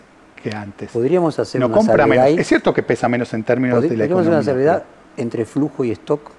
[0.43, 0.91] que antes.
[0.91, 2.27] Podríamos hacer no una compra menos.
[2.39, 4.21] Es cierto que pesa menos en términos de la economía.
[4.21, 4.85] hacer una salvedad
[5.17, 6.31] entre flujo y stock.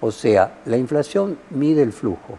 [0.00, 2.38] O sea, la inflación mide el flujo.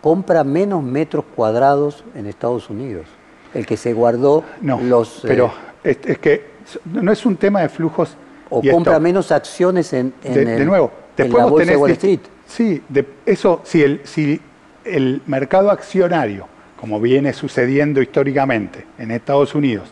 [0.00, 3.06] Compra menos metros cuadrados en Estados Unidos.
[3.54, 5.20] El que se guardó no, los.
[5.22, 5.52] Pero
[5.84, 6.50] eh, es, que
[6.84, 8.16] no es un tema de flujos.
[8.52, 12.20] O compra menos acciones en, de, el, nuevo, después la bolsa de Wall Street.
[12.50, 14.40] Sí, de, eso, si el, si
[14.84, 16.48] el mercado accionario,
[16.80, 19.88] como viene sucediendo históricamente en Estados Unidos,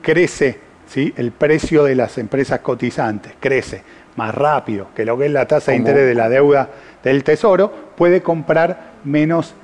[0.00, 1.12] crece, ¿sí?
[1.16, 3.82] el precio de las empresas cotizantes crece
[4.14, 6.68] más rápido que lo que es la tasa de interés de la deuda
[7.02, 9.54] del tesoro, puede comprar menos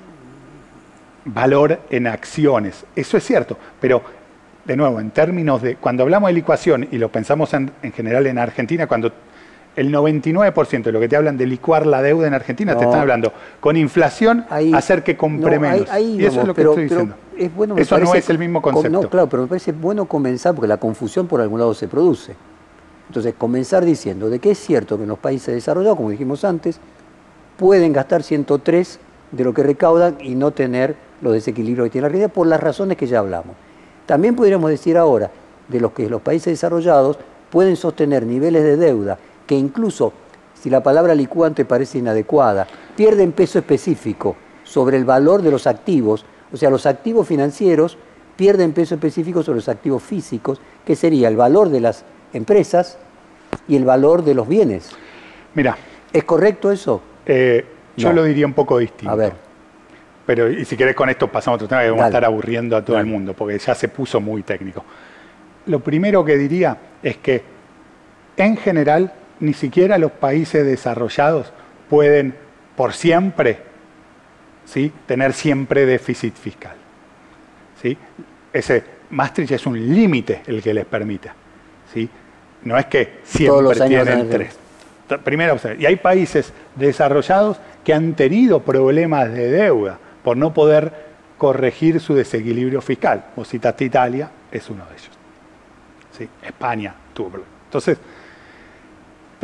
[1.26, 2.84] valor en acciones.
[2.96, 4.02] Eso es cierto, pero
[4.64, 8.26] de nuevo, en términos de, cuando hablamos de licuación y lo pensamos en, en general
[8.26, 9.12] en Argentina, cuando
[9.76, 13.00] el 99% de lo que te hablan de licuar la deuda en Argentina te están
[13.00, 15.88] hablando con inflación hacer que compre menos.
[16.00, 17.14] y eso es lo que estoy diciendo.
[17.76, 19.02] eso no es el mismo concepto.
[19.02, 22.34] no, claro, pero me parece bueno comenzar porque la confusión por algún lado se produce.
[23.08, 26.80] Entonces, comenzar diciendo de que es cierto que en los países desarrollados, como dijimos antes,
[27.56, 28.98] pueden gastar 103
[29.30, 32.60] de lo que recaudan y no tener los desequilibrios que tiene la Argentina por las
[32.60, 33.54] razones que ya hablamos.
[34.06, 35.30] También podríamos decir ahora
[35.68, 37.18] de los que los países desarrollados
[37.50, 40.12] pueden sostener niveles de deuda que incluso,
[40.54, 46.24] si la palabra licuante parece inadecuada, pierden peso específico sobre el valor de los activos,
[46.52, 47.98] o sea, los activos financieros
[48.36, 52.98] pierden peso específico sobre los activos físicos, que sería el valor de las empresas
[53.68, 54.90] y el valor de los bienes.
[55.54, 55.76] Mira.
[56.12, 57.02] ¿Es correcto eso?
[57.26, 57.64] Eh,
[57.96, 59.10] yo lo diría un poco distinto.
[59.10, 59.32] A ver.
[60.24, 62.76] Pero, y si querés con esto pasamos a otro tema que vamos a estar aburriendo
[62.76, 64.84] a todo el mundo, porque ya se puso muy técnico.
[65.66, 67.42] Lo primero que diría es que,
[68.36, 71.52] en general, ni siquiera los países desarrollados
[71.88, 72.34] pueden
[72.76, 73.58] por siempre
[74.64, 74.92] ¿sí?
[75.06, 76.74] tener siempre déficit fiscal.
[77.80, 77.96] ¿sí?
[78.52, 81.34] Ese Maastricht es un límite el que les permita.
[81.92, 82.08] ¿sí?
[82.64, 84.58] No es que siempre tienen tres.
[85.22, 91.06] Primero, y hay países desarrollados que han tenido problemas de deuda por no poder
[91.38, 93.26] corregir su desequilibrio fiscal.
[93.36, 95.10] Vos citaste Italia, es uno de ellos.
[96.18, 96.28] ¿Sí?
[96.42, 97.98] España tuvo Entonces,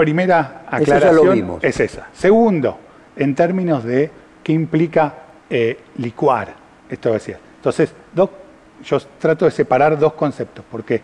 [0.04, 2.08] primera aclaración es esa.
[2.12, 2.76] Segundo,
[3.14, 4.10] en términos de
[4.42, 5.14] qué implica
[5.48, 6.54] eh, licuar,
[6.88, 7.38] esto decía.
[7.56, 11.00] Entonces, yo trato de separar dos conceptos, porque,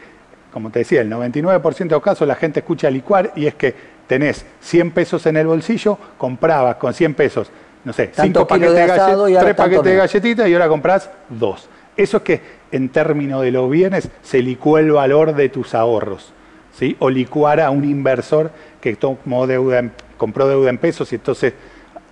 [0.53, 3.73] como te decía, el 99% de los casos la gente escucha licuar y es que
[4.09, 7.51] tenés 100 pesos en el bolsillo, comprabas con 100 pesos,
[7.85, 11.69] no sé, 5 paquetes de, galletitas, 3 paquetes de galletitas y ahora compras 2.
[11.97, 12.41] Eso es que
[12.73, 16.33] en términos de los bienes se licuó el valor de tus ahorros.
[16.79, 16.97] ¿sí?
[17.01, 21.55] O licuar a un inversor que tomó deuda, compró deuda en pesos y entonces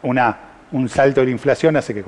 [0.03, 0.39] una,
[0.73, 2.05] un salto de la inflación hace que,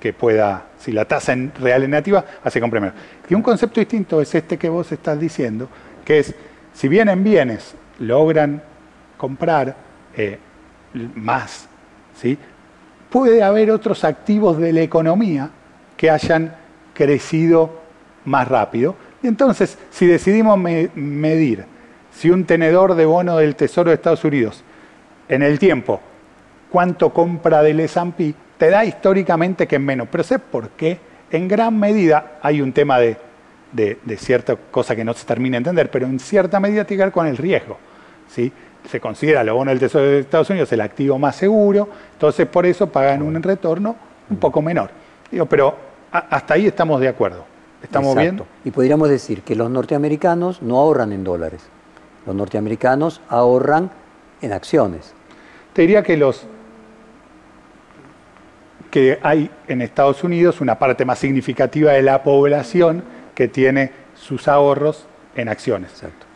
[0.00, 2.96] que pueda, si la tasa en real es negativa, hace que compre menos.
[3.28, 5.68] Y un concepto distinto es este que vos estás diciendo,
[6.04, 6.34] que es,
[6.72, 8.62] si vienen bienes, logran
[9.16, 9.76] comprar
[10.16, 10.38] eh,
[11.14, 11.68] más,
[12.20, 12.38] ¿sí?
[13.12, 15.50] puede haber otros activos de la economía
[15.98, 16.56] que hayan
[16.94, 17.82] crecido
[18.24, 18.96] más rápido.
[19.22, 21.64] Y entonces, si decidimos medir
[22.12, 24.62] si un tenedor de bono del Tesoro de Estados Unidos
[25.28, 26.00] en el tiempo,
[26.70, 30.08] cuánto compra del S&P, te da históricamente que es menos.
[30.10, 30.98] Pero sé por qué.
[31.30, 33.16] En gran medida hay un tema de,
[34.18, 37.12] cierta cosa que no se termina de entender, pero en cierta medida tiene que ver
[37.12, 37.78] con el riesgo.
[38.28, 38.52] ¿sí?
[38.88, 42.66] Se considera los bonos del Tesoro de Estados Unidos el activo más seguro, entonces por
[42.66, 43.96] eso pagan un retorno
[44.28, 44.90] un poco menor.
[45.30, 45.74] Digo, pero
[46.10, 47.46] hasta ahí estamos de acuerdo.
[47.82, 48.42] ¿Estamos bien?
[48.64, 51.62] Y podríamos decir que los norteamericanos no ahorran en dólares
[52.26, 53.90] los norteamericanos ahorran
[54.40, 55.14] en acciones.
[55.72, 56.46] Te diría que los
[58.90, 63.02] que hay en Estados Unidos una parte más significativa de la población
[63.34, 65.90] que tiene sus ahorros en acciones.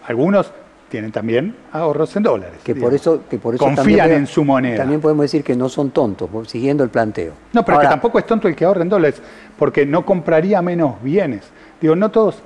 [0.06, 0.50] Algunos
[0.88, 2.58] tienen también ahorros en dólares.
[2.64, 4.78] Que por eso, que por eso confían en su moneda.
[4.78, 7.32] También podemos decir que no son tontos, siguiendo el planteo.
[7.52, 9.20] No, pero que tampoco es tonto el que ahorra en dólares,
[9.58, 11.42] porque no compraría menos bienes.
[11.80, 12.42] Digo, no todos.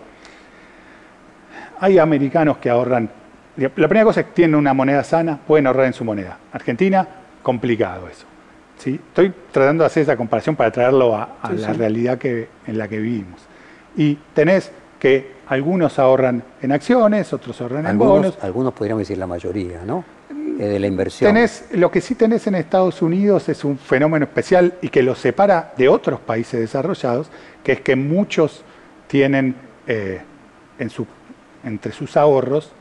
[1.79, 3.09] Hay americanos que ahorran
[3.61, 6.39] la primera cosa es que tienen una moneda sana, pueden ahorrar en su moneda.
[6.53, 7.07] Argentina,
[7.43, 8.27] complicado eso.
[8.79, 8.95] ¿sí?
[9.09, 12.99] Estoy tratando de hacer esa comparación para traerlo a, la realidad que, en la que
[12.99, 13.41] vivimos.
[13.97, 18.39] Y tenés que algunos ahorran en acciones, otros ahorran en bonos.
[18.43, 20.05] Algunos podríamos decir la mayoría, ¿no?
[20.31, 21.33] Eh, de la inversión.
[21.33, 25.19] Tenés, lo que sí tenés en Estados Unidos es un fenómeno especial y que los
[25.19, 27.31] separa de otros países desarrollados,
[27.65, 28.63] que es que muchos
[29.07, 29.55] tienen
[29.87, 30.21] eh,
[30.79, 31.07] en su,
[31.65, 32.73] entre sus ahorros,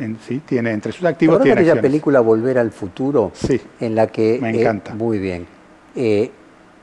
[0.00, 3.32] en, sí, tiene, entre sus activos tiene aquella película Volver al Futuro?
[3.34, 3.60] Sí.
[3.80, 4.38] En la que...
[4.40, 4.94] Me encanta.
[4.94, 5.46] muy bien.
[5.94, 6.30] Eh,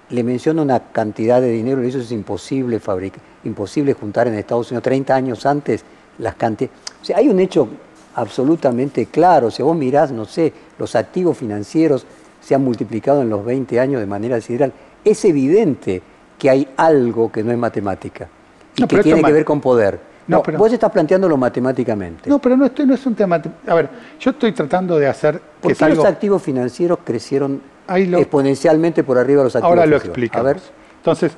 [0.09, 4.71] le menciona una cantidad de dinero y eso es imposible fabricar, imposible juntar en Estados
[4.71, 5.83] Unidos 30 años antes
[6.19, 6.77] las cantidades.
[7.01, 7.67] O sea, hay un hecho
[8.15, 9.51] absolutamente claro.
[9.51, 12.05] Si vos mirás, no sé, los activos financieros
[12.39, 14.73] se han multiplicado en los 20 años de manera sideral.
[15.03, 16.01] Es evidente
[16.37, 18.27] que hay algo que no es matemática
[18.75, 19.99] y que tiene que ver con poder.
[20.27, 22.29] No, pero, vos estás planteándolo matemáticamente.
[22.29, 23.41] No, pero no, estoy, no es un tema.
[23.67, 25.39] A ver, yo estoy tratando de hacer.
[25.61, 30.39] ¿Por qué los activos financieros crecieron exponencialmente por arriba de los activos Ahora lo explico.
[30.39, 30.57] A ver.
[30.97, 31.33] Entonces,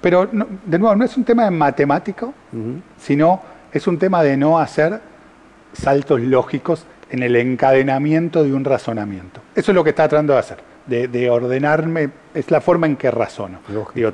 [0.00, 2.32] pero de nuevo, no es un tema de matemático,
[2.98, 3.42] sino
[3.72, 5.00] es un tema de no hacer
[5.72, 9.40] saltos lógicos en el encadenamiento de un razonamiento.
[9.54, 13.10] Eso es lo que está tratando de hacer, de, ordenarme, es la forma en que
[13.10, 13.60] razono.
[13.94, 14.12] Digo,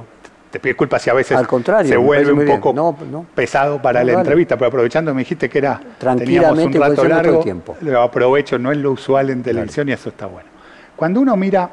[0.54, 1.36] te pido disculpas si a veces
[1.84, 2.96] se vuelve un poco
[3.34, 5.80] pesado para la entrevista, pero aprovechando me dijiste que era
[6.16, 7.76] teníamos un rato largo, tiempo.
[7.80, 10.48] lo aprovecho, no es lo usual en televisión y eso está bueno.
[10.94, 11.68] Cuando uno mira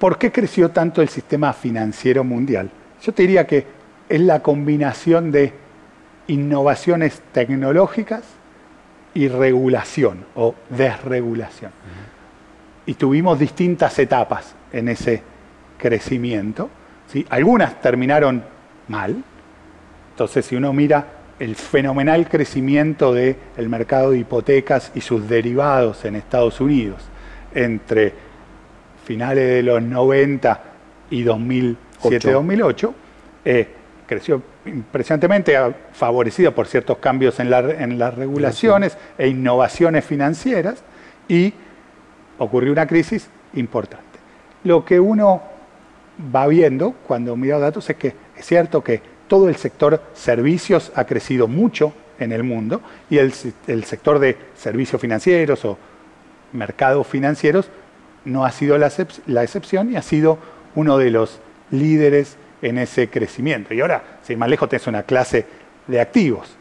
[0.00, 3.64] por qué creció tanto el sistema financiero mundial, yo te diría que
[4.08, 5.52] es la combinación de
[6.26, 8.24] innovaciones tecnológicas
[9.14, 11.70] y regulación o desregulación.
[12.84, 15.35] Y tuvimos distintas etapas en ese
[15.78, 16.70] crecimiento.
[17.06, 17.26] ¿sí?
[17.30, 18.44] Algunas terminaron
[18.88, 19.22] mal.
[20.12, 21.06] Entonces, si uno mira
[21.38, 23.36] el fenomenal crecimiento del
[23.68, 27.02] mercado de hipotecas y sus derivados en Estados Unidos
[27.54, 28.12] entre
[29.04, 30.62] finales de los 90
[31.10, 32.92] y 2007-2008,
[33.44, 33.68] eh,
[34.06, 35.56] creció impresionantemente,
[35.92, 40.82] favorecido por ciertos cambios en, en las regulaciones e innovaciones financieras,
[41.28, 41.52] y
[42.38, 44.04] ocurrió una crisis importante.
[44.64, 45.42] Lo que uno
[46.34, 51.04] va viendo cuando mira datos es que es cierto que todo el sector servicios ha
[51.04, 55.78] crecido mucho en el mundo y el, sector de servicios financieros o
[56.52, 57.68] mercados financieros
[58.24, 58.86] no ha sido la,
[59.42, 60.38] excepción y ha sido
[60.74, 63.74] uno de los líderes en ese crecimiento.
[63.74, 65.46] Y ahora, sin más lejos, tenés una clase
[65.86, 66.56] de activos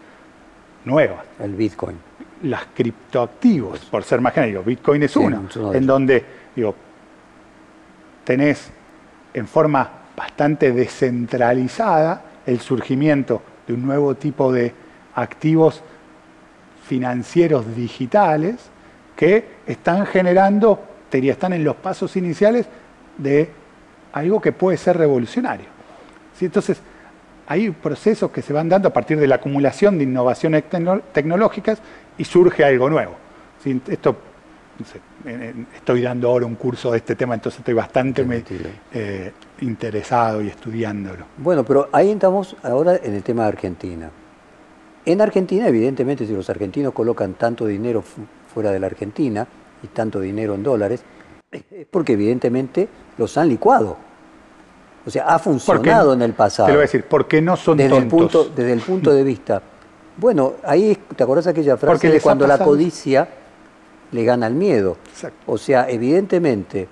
[0.83, 1.23] nuevas.
[1.39, 1.97] El Bitcoin.
[2.43, 4.61] Las criptoactivos, por ser más genérico.
[4.61, 6.23] Bitcoin es uno, en donde
[6.55, 6.75] digo,
[8.23, 8.69] tenés
[9.35, 14.73] en forma bastante descentralizada el surgimiento de un nuevo tipo de
[15.13, 15.83] activos
[16.87, 18.55] financieros digitales
[19.15, 22.65] que están generando, están en los pasos iniciales
[23.17, 23.49] de
[24.13, 25.67] algo que puede ser revolucionario.
[26.39, 26.81] Entonces,
[27.47, 30.63] hay procesos que se van dando a partir de la acumulación de innovaciones
[31.13, 31.79] tecnológicas
[32.17, 33.15] y surge algo nuevo.
[33.87, 34.17] Esto
[35.75, 38.25] estoy dando ahora un curso de este tema, entonces estoy bastante
[38.93, 41.25] eh, interesado y estudiándolo.
[41.37, 44.09] Bueno, pero ahí estamos ahora en el tema de Argentina.
[45.05, 48.03] En Argentina, evidentemente, si los argentinos colocan tanto dinero
[48.53, 49.47] fuera de la Argentina
[49.83, 51.03] y tanto dinero en dólares,
[51.51, 53.97] es porque evidentemente los han licuado.
[55.05, 56.65] O sea, ha funcionado en el pasado.
[56.65, 58.03] Te lo voy a decir, porque no son desde tontos.
[58.03, 59.61] El punto, desde el punto de vista...
[60.17, 63.27] Bueno, ahí, ¿te acordás aquella frase de cuando la codicia
[64.11, 64.97] le gana el miedo.
[65.45, 66.87] O sea, evidentemente,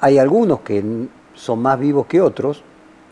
[0.00, 0.84] hay algunos que
[1.34, 2.62] son más vivos que otros,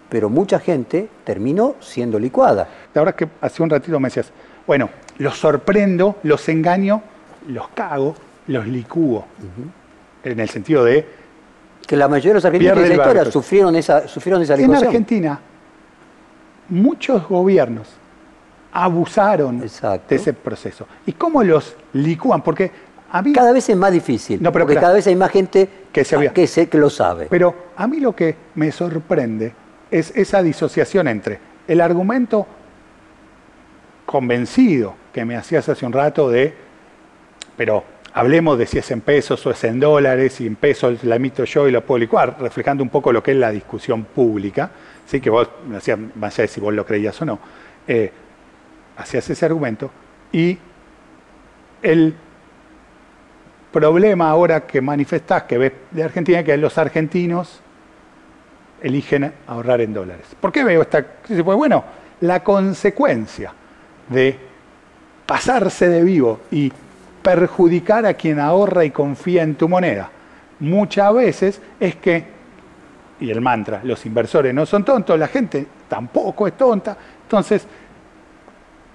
[0.09, 2.69] pero mucha gente terminó siendo licuada.
[2.93, 4.31] La verdad es que hace un ratito me decías,
[4.67, 7.03] bueno, los sorprendo, los engaño,
[7.49, 8.15] los cago,
[8.47, 9.25] los licúo.
[10.23, 11.25] En el sentido de...
[11.87, 14.85] Que la mayoría de los argentinos de esa historia sufrieron esa, sufrieron esa licuación.
[14.85, 15.41] En Argentina,
[16.71, 17.89] muchos gobiernos
[18.73, 19.67] abusaron de
[20.09, 20.87] ese proceso.
[21.07, 22.43] ¿Y cómo los licúan?
[22.43, 22.71] Porque
[23.35, 26.91] cada vez es más difícil, porque cada vez hay más gente que, que, que lo
[26.91, 27.27] sabe.
[27.31, 29.53] Pero a mí lo que me sorprende
[29.91, 32.47] es esa disociación entre el argumento
[34.05, 36.53] convencido que me hacías hace un rato de,
[37.57, 41.17] pero hablemos de si es en pesos o es en dólares, y en pesos la
[41.17, 44.71] emito yo y lo puedo licuar, reflejando un poco lo que es la discusión pública,
[45.07, 45.21] ¿sí?
[45.21, 47.39] que vos, más allá de si vos lo creías o no,
[47.87, 48.11] eh,
[48.97, 49.91] hacías ese argumento,
[50.33, 50.59] y
[51.83, 52.15] el
[53.75, 57.61] problema ahora que manifestás, que ves de Argentina, que los argentinos
[58.81, 60.27] eligen ahorrar en dólares.
[60.41, 61.05] ¿Por qué veo esta?
[61.27, 61.85] Pues bueno,
[62.21, 63.53] la consecuencia
[64.09, 64.39] de
[65.27, 66.73] pasarse de vivo y
[67.21, 70.09] perjudicar a quien ahorra y confía en tu moneda
[70.61, 72.25] muchas veces es que,
[73.19, 76.97] y el mantra, los inversores no son tontos, la gente tampoco es tonta.
[77.23, 77.67] Entonces,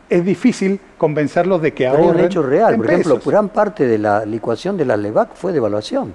[0.09, 2.03] es difícil convencerlos de que ahora.
[2.03, 2.75] Hay un hecho real.
[2.77, 6.13] Por ejemplo, gran parte de la licuación de la LEVAC fue devaluación.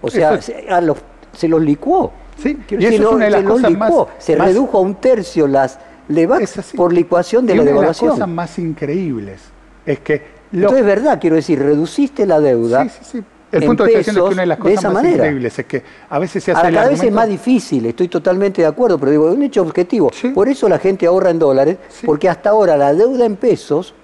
[0.00, 2.12] O sea, se, los licuó.
[2.36, 5.78] Sí, y eso es una de las cosas más, Se redujo a un tercio las
[6.08, 8.10] LEVAC por licuación de la devaluación.
[8.10, 9.42] Una de las cosas más increíbles
[9.84, 10.36] es que.
[10.52, 10.74] Lo...
[10.74, 12.84] es verdad, quiero decir, reduciste la deuda.
[12.84, 15.58] Sí, sí, sí el punto de vista es que una de las cosas más increíbles
[15.58, 16.66] es que a veces se hace.
[16.66, 19.62] A cada vez es más difícil, estoy totalmente de acuerdo, pero digo, es un hecho
[19.62, 20.10] objetivo.
[20.34, 23.94] Por eso la gente ahorra en dólares, porque hasta ahora la deuda en pesos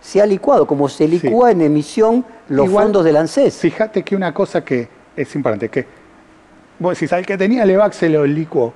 [0.00, 3.56] se ha licuado, como se licúa en emisión los fondos del ANSES.
[3.56, 5.86] Fíjate que una cosa que es importante, que
[6.78, 8.72] vos decís, al que tenía Levac se lo licuó.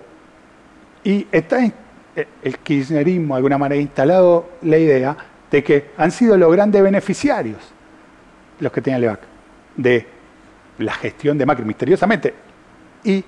[1.05, 1.73] Y está en
[2.43, 5.17] el kirchnerismo, de alguna manera, instalado la idea
[5.51, 7.59] de que han sido los grandes beneficiarios
[8.59, 9.21] los que tenían Levac
[9.77, 10.07] de
[10.79, 12.35] la gestión de Macri, misteriosamente.
[13.05, 13.25] Y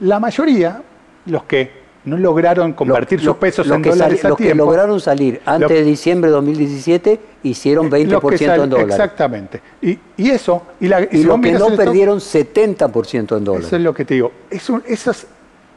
[0.00, 0.82] la mayoría,
[1.26, 5.84] los que no lograron convertir sus pesos en dólares Los que lograron salir antes de
[5.84, 8.94] diciembre de 2017 hicieron 20% en dólares.
[8.94, 9.60] Exactamente.
[9.82, 9.98] Y,
[10.30, 10.62] eso...
[10.80, 13.66] Y, la, y, los que no perdieron 70% en dólares.
[13.66, 14.32] Eso es lo que te digo.
[14.50, 15.26] esas,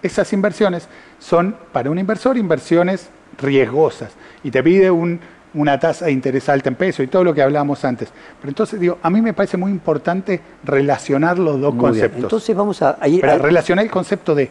[0.01, 0.87] esas inversiones
[1.19, 4.11] son, para un inversor, inversiones riesgosas.
[4.43, 5.19] Y te pide un
[5.53, 8.09] una tasa de interés alta en peso y todo lo que hablábamos antes.
[8.39, 12.23] Pero entonces digo, a mí me parece muy importante relacionar los dos conceptos.
[12.23, 13.37] Entonces vamos a, ir a...
[13.37, 14.49] relacionar el concepto de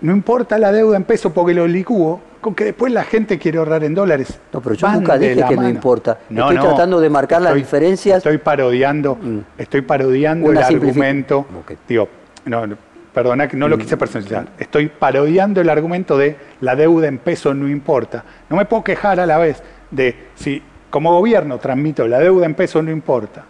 [0.00, 3.58] no importa la deuda en peso porque lo licúo, con que después la gente quiere
[3.58, 4.38] ahorrar en dólares.
[4.52, 6.18] No, pero yo nunca dije que no importa.
[6.28, 8.18] estoy tratando de marcar las diferencias.
[8.18, 9.38] Estoy parodiando, mm.
[9.58, 11.46] estoy parodiando el argumento.
[11.88, 12.08] Digo,
[12.44, 12.66] no,
[13.16, 13.80] perdona que no lo mm.
[13.80, 18.22] quise personalizar, estoy parodiando el argumento de la deuda en peso no importa.
[18.50, 22.52] No me puedo quejar a la vez de si como gobierno transmito la deuda en
[22.52, 23.46] peso no importa,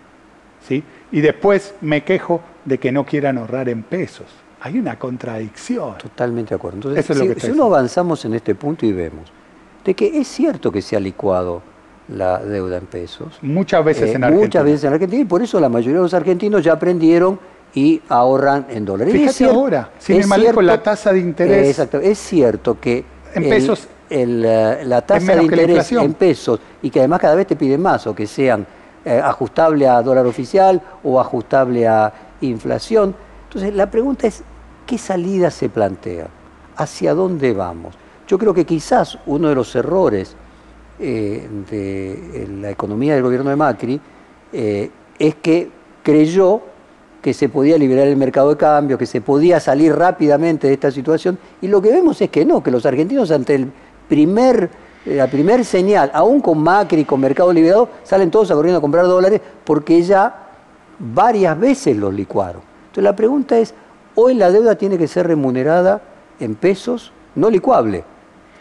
[0.64, 0.84] ¿sí?
[1.10, 4.26] y después me quejo de que no quieran ahorrar en pesos.
[4.60, 5.98] Hay una contradicción.
[5.98, 6.76] Totalmente de acuerdo.
[6.94, 9.32] Entonces, si, uno avanzamos en este punto y vemos
[9.84, 11.60] de que es cierto que se ha licuado
[12.06, 13.40] la deuda en pesos.
[13.42, 14.46] Muchas veces eh, en Argentina.
[14.46, 17.40] Muchas veces en Argentina, y por eso la mayoría de los argentinos ya aprendieron
[17.76, 19.12] y ahorran en dólares.
[19.12, 21.68] Fíjate ahora, sin ir más la tasa de interés.
[21.68, 23.04] exacto, es cierto que
[23.34, 27.54] en pesos eh, la tasa de interés en pesos y que además cada vez te
[27.54, 28.66] piden más o que sean
[29.04, 32.10] eh, ajustables a dólar oficial o ajustable a
[32.40, 33.14] inflación.
[33.44, 34.42] Entonces la pregunta es,
[34.86, 36.28] ¿qué salida se plantea?
[36.76, 37.94] ¿Hacia dónde vamos?
[38.26, 40.34] Yo creo que quizás uno de los errores
[40.98, 44.00] eh, de la economía del gobierno de Macri
[44.50, 45.70] es que
[46.02, 46.62] creyó
[47.26, 50.92] que se podía liberar el mercado de cambio, que se podía salir rápidamente de esta
[50.92, 53.68] situación, y lo que vemos es que no, que los argentinos ante el
[54.08, 54.70] primer,
[55.04, 58.80] eh, la primer señal, aún con Macri, con mercado liberado, salen todos a corriendo a
[58.80, 60.50] comprar dólares porque ya
[61.00, 62.62] varias veces los licuaron.
[62.90, 63.74] Entonces la pregunta es,
[64.14, 66.00] hoy la deuda tiene que ser remunerada
[66.38, 68.04] en pesos, no licuable,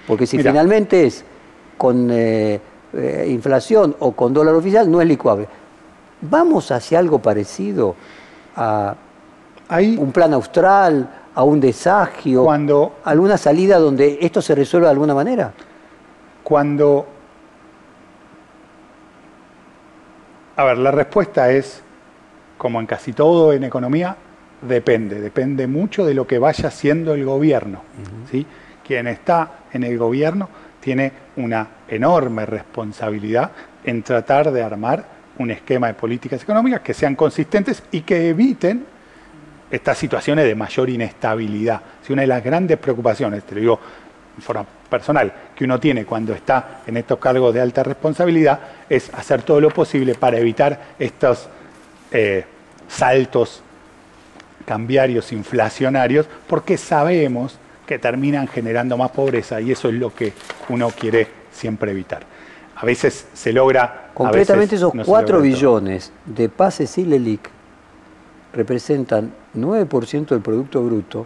[0.07, 1.24] porque si finalmente es
[1.78, 2.59] con eh,
[2.93, 5.47] eh, inflación o con dólar oficial, no es licuable.
[6.20, 7.95] ¿Vamos hacia algo parecido
[8.56, 8.95] a
[9.70, 15.14] un plan austral, a un desagio, cuando, alguna salida donde esto se resuelva de alguna
[15.14, 15.53] manera?
[16.43, 17.08] Cuando...
[20.56, 21.84] A ver, la respuesta es,
[22.58, 24.16] como en casi todo en economía,
[24.62, 27.82] depende, depende mucho de lo que vaya haciendo el gobierno.
[28.32, 28.45] ¿sí?
[28.86, 30.47] Quien está en el gobierno
[30.80, 33.51] tiene una enorme responsabilidad
[33.84, 38.86] en tratar de armar un esquema de políticas económicas que sean consistentes y que eviten
[39.70, 41.82] estas situaciones de mayor inestabilidad.
[42.02, 43.80] Si una de las grandes preocupaciones, te lo digo
[44.38, 48.60] en forma personal, que uno tiene cuando está en estos cargos de alta responsabilidad,
[48.90, 51.50] es hacer todo lo posible para evitar estos
[52.12, 52.46] eh,
[52.88, 53.62] saltos
[54.66, 60.34] cambiarios inflacionarios, porque sabemos que terminan generando más pobreza y eso es lo que
[60.70, 62.24] uno quiere siempre evitar.
[62.76, 67.49] A veces se logra Completamente esos 4 billones de pases y LELIC
[68.53, 71.26] representan 9% del Producto Bruto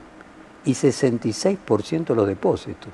[0.65, 2.91] y 66% de los depósitos.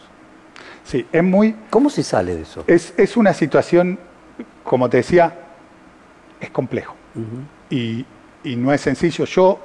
[0.84, 1.56] Sí, es muy...
[1.70, 2.64] ¿Cómo se sale de eso?
[2.68, 3.98] Es, una situación,
[4.64, 5.34] como te decía,
[6.40, 6.96] es complejo
[7.70, 8.06] y,
[8.44, 9.24] y no es sencillo.
[9.26, 9.60] Yo,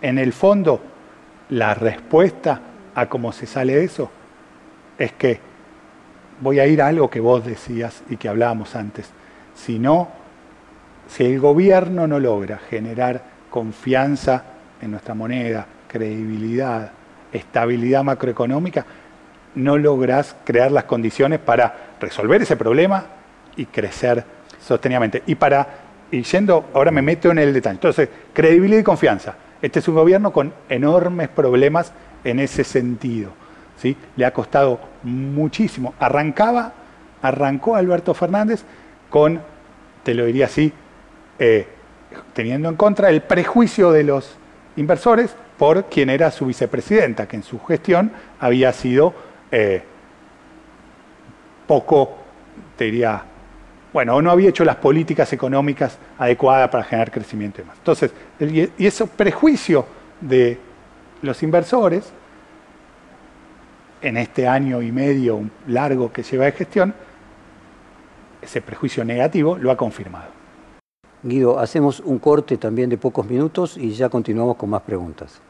[0.00, 0.80] en el fondo,
[1.50, 2.60] la respuesta
[2.94, 4.10] a cómo se sale de eso
[4.98, 5.47] es que
[6.40, 9.10] voy a ir a algo que vos decías y que hablábamos antes.
[9.54, 10.08] Si no,
[11.08, 14.44] si el gobierno no logra generar confianza
[14.80, 16.90] en nuestra moneda, credibilidad,
[17.32, 18.84] estabilidad macroeconómica,
[19.54, 23.04] no logras crear las condiciones para resolver ese problema
[23.56, 24.24] y crecer
[24.60, 25.22] sostenidamente.
[25.26, 25.66] Y para,
[26.10, 27.76] y yendo, ahora me meto en el detalle.
[27.76, 29.34] Entonces, credibilidad y confianza.
[29.60, 33.32] Este es un gobierno con enormes problemas en ese sentido.
[33.78, 33.96] ¿Sí?
[34.16, 35.94] Le ha costado muchísimo.
[35.98, 36.72] Arrancaba,
[37.22, 38.64] arrancó Alberto Fernández
[39.08, 39.40] con,
[40.02, 40.72] te lo diría así,
[41.38, 41.66] eh,
[42.32, 44.36] teniendo en contra el prejuicio de los
[44.76, 49.12] inversores por quien era su vicepresidenta, que en su gestión había sido
[49.50, 49.82] eh,
[51.66, 52.16] poco,
[52.76, 53.22] te diría,
[53.92, 57.76] bueno, no había hecho las políticas económicas adecuadas para generar crecimiento y demás.
[57.78, 58.12] Entonces,
[58.78, 59.86] y ese prejuicio
[60.20, 60.58] de
[61.22, 62.12] los inversores
[64.02, 66.94] en este año y medio largo que lleva de gestión,
[68.40, 70.30] ese prejuicio negativo lo ha confirmado.
[71.22, 75.40] Guido, hacemos un corte también de pocos minutos y ya continuamos con más preguntas.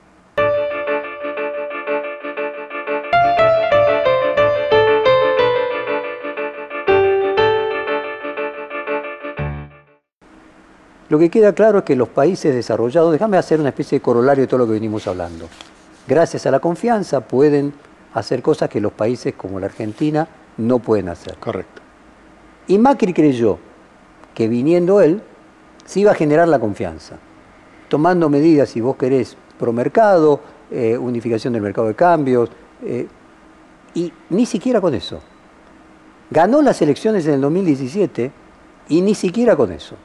[11.10, 14.42] Lo que queda claro es que los países desarrollados, déjame hacer una especie de corolario
[14.42, 15.48] de todo lo que venimos hablando,
[16.06, 17.72] gracias a la confianza pueden
[18.14, 21.36] hacer cosas que los países como la Argentina no pueden hacer.
[21.38, 21.82] Correcto.
[22.66, 23.58] Y Macri creyó
[24.34, 25.22] que viniendo él
[25.84, 27.16] se iba a generar la confianza,
[27.88, 30.40] tomando medidas, si vos querés, pro mercado,
[30.70, 32.50] eh, unificación del mercado de cambios,
[32.84, 33.08] eh,
[33.94, 35.20] y ni siquiera con eso.
[36.30, 38.30] Ganó las elecciones en el 2017
[38.90, 39.96] y ni siquiera con eso.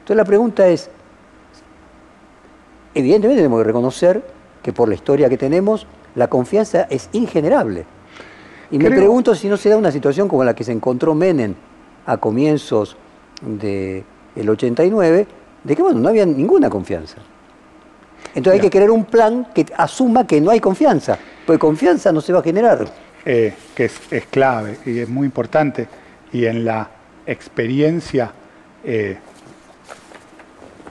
[0.00, 0.90] Entonces la pregunta es,
[2.94, 4.24] evidentemente tenemos que reconocer
[4.62, 5.86] que por la historia que tenemos,
[6.18, 7.86] la confianza es ingenerable.
[8.72, 11.54] Y me pregunto si no se da una situación como la que se encontró Menem
[12.04, 12.96] a comienzos
[13.40, 14.04] del
[14.48, 15.26] 89,
[15.62, 17.18] de que bueno, no había ninguna confianza.
[18.34, 21.16] Entonces hay que crear un plan que asuma que no hay confianza,
[21.46, 22.86] porque confianza no se va a generar.
[23.24, 25.86] Eh, que es, clave y es muy importante.
[26.32, 26.90] Y en la
[27.26, 28.32] experiencia
[28.82, 29.18] eh,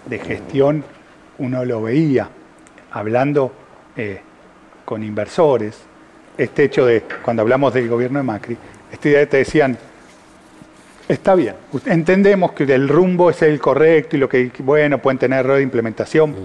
[0.05, 0.83] de gestión
[1.37, 2.29] uno lo veía,
[2.91, 3.51] hablando
[3.95, 4.21] eh,
[4.87, 5.77] con inversores,
[6.37, 8.57] este hecho de, cuando hablamos del gobierno de Macri,
[8.89, 9.77] esta idea te decían,
[11.09, 11.55] está bien,
[11.87, 15.63] entendemos que el rumbo es el correcto y lo que, bueno, pueden tener error de
[15.63, 16.37] implementación,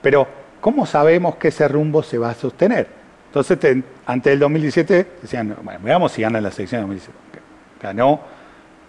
[0.00, 0.26] pero
[0.62, 2.86] ¿cómo sabemos que ese rumbo se va a sostener?
[3.26, 3.58] Entonces,
[4.06, 7.18] antes del 2017, decían, bueno, veamos si ganan las elecciones de 2017.
[7.82, 8.20] Ganó,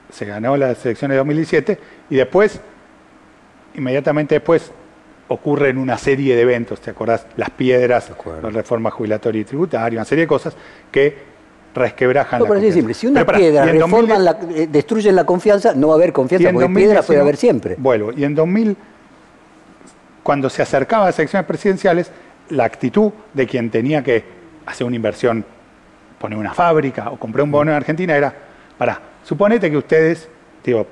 [0.10, 1.80] se ganó las elecciones de 2017
[2.10, 2.62] y después
[3.74, 4.72] inmediatamente después
[5.28, 7.26] ocurren una serie de eventos, ¿te acordás?
[7.38, 8.12] Las piedras,
[8.42, 10.56] la reforma jubilatoria y tributaria, una serie de cosas
[10.92, 11.36] que
[11.74, 12.94] resquebrajan no, la pero simple.
[12.94, 16.70] Si una piedra reforman la, eh, destruyen la confianza, no va a haber confianza, porque
[16.70, 17.76] piedra puede haber siempre.
[17.78, 18.78] Vuelvo, y en 2000,
[20.24, 22.12] cuando se acercaba a las elecciones presidenciales,
[22.50, 24.24] la actitud de quien tenía que
[24.66, 25.44] hacer una inversión,
[26.20, 28.34] poner una fábrica o comprar un bono en Argentina era,
[28.78, 30.30] para, suponete que ustedes,
[30.64, 30.88] digo,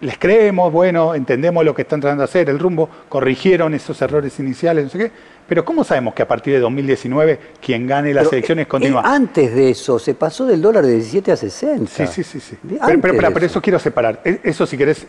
[0.00, 4.38] les creemos, bueno, entendemos lo que están tratando de hacer, el rumbo, corrigieron esos errores
[4.38, 5.12] iniciales, no sé qué,
[5.48, 9.02] pero ¿cómo sabemos que a partir de 2019 quien gane las elecciones eh, continúa?
[9.04, 11.90] antes de eso, se pasó del dólar de 17 a 60.
[11.90, 12.40] Sí, sí, sí.
[12.40, 12.56] sí.
[13.00, 13.60] Pero, pero, eso.
[13.60, 14.20] quiero separar.
[14.24, 15.06] E, eso si querés,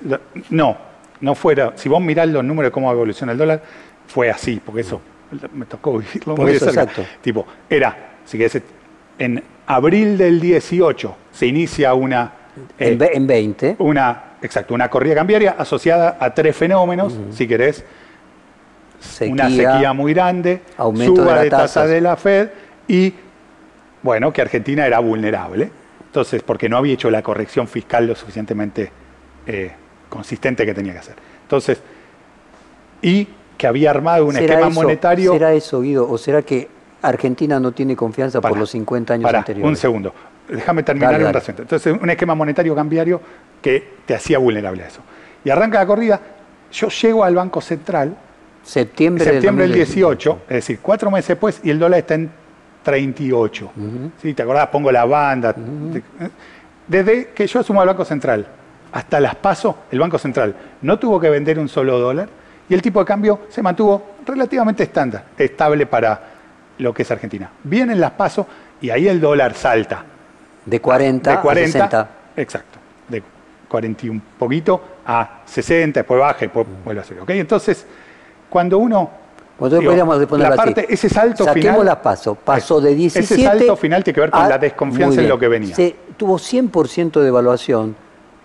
[0.50, 0.78] no,
[1.22, 3.62] no fuera, si vos mirás los números de cómo evoluciona el dólar,
[4.08, 5.02] fue así, porque eso
[5.54, 7.04] me tocó vivirlo muy eso, Exacto.
[7.22, 8.62] Tipo, era, si querés,
[9.20, 12.34] en abril del 18 se inicia una...
[12.80, 13.68] en, en 20.
[13.68, 17.84] Eh, una Exacto, una corrida cambiaria asociada a tres fenómenos, si querés.
[19.22, 22.50] una sequía muy grande, suba de, tasa de la Fed
[22.88, 23.14] y,
[24.02, 25.72] bueno, que Argentina era vulnerable.
[26.06, 28.92] Entonces, porque no había hecho la corrección fiscal lo suficientemente
[29.46, 29.72] eh,
[30.10, 31.16] consistente que tenía que hacer.
[31.44, 31.82] Entonces,
[33.02, 33.28] y
[33.58, 35.34] que había armado un esquema monetario.
[35.34, 36.10] ¿Será eso, Guido?
[36.10, 36.68] ¿O será que
[37.02, 39.70] Argentina no tiene confianza por los 50 años para, anteriores?
[39.70, 40.14] Un segundo.
[40.50, 41.62] Déjame terminar un resumen.
[41.62, 43.22] Entonces, un esquema monetario cambiario
[43.62, 45.02] que te hacía vulnerable a eso.
[45.44, 46.20] Y arranca la corrida,
[46.72, 48.16] yo llego al Banco Central,
[48.64, 52.30] septiembre, septiembre del 18, es decir, cuatro meses después, y el dólar está en
[52.84, 53.72] 38.
[54.36, 54.68] ¿Te acordás?
[54.68, 55.56] Pongo la banda.
[56.88, 58.48] Desde que yo asumo al Banco Central
[58.92, 62.28] hasta las paso, el Banco Central no tuvo que vender un solo dólar
[62.68, 66.22] y el tipo de cambio se mantuvo relativamente estándar, estable para
[66.80, 67.50] lo que es Argentina.
[67.64, 68.48] Vienen las paso
[68.82, 70.04] y ahí el dólar salta.
[70.70, 72.10] De 40, de 40 a 60.
[72.38, 72.80] Exacto.
[73.70, 77.22] 41 poquito a 60, después baja y después vuelve a subir.
[77.22, 77.40] ¿okay?
[77.40, 77.86] Entonces,
[78.50, 79.10] cuando uno...
[79.58, 81.86] podríamos la parte, Ese salto final...
[81.86, 82.36] las paso.
[82.36, 83.34] Pasó de 17...
[83.34, 85.76] Ese salto final tiene que ver con la desconfianza en lo que venía.
[85.76, 87.96] Se, tuvo 100% de evaluación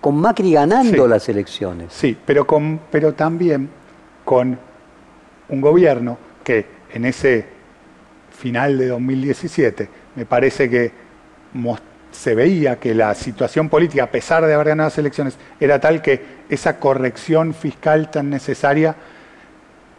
[0.01, 1.93] con Macri ganando las elecciones.
[1.93, 3.71] Sí, pero, con, pero también
[4.25, 4.59] con
[5.49, 7.47] un gobierno que en ese
[8.31, 10.93] final de 2017 me parece que
[11.55, 15.81] mostró se veía que la situación política, a pesar de haber ganado las elecciones, era
[15.81, 18.95] tal que esa corrección fiscal tan necesaria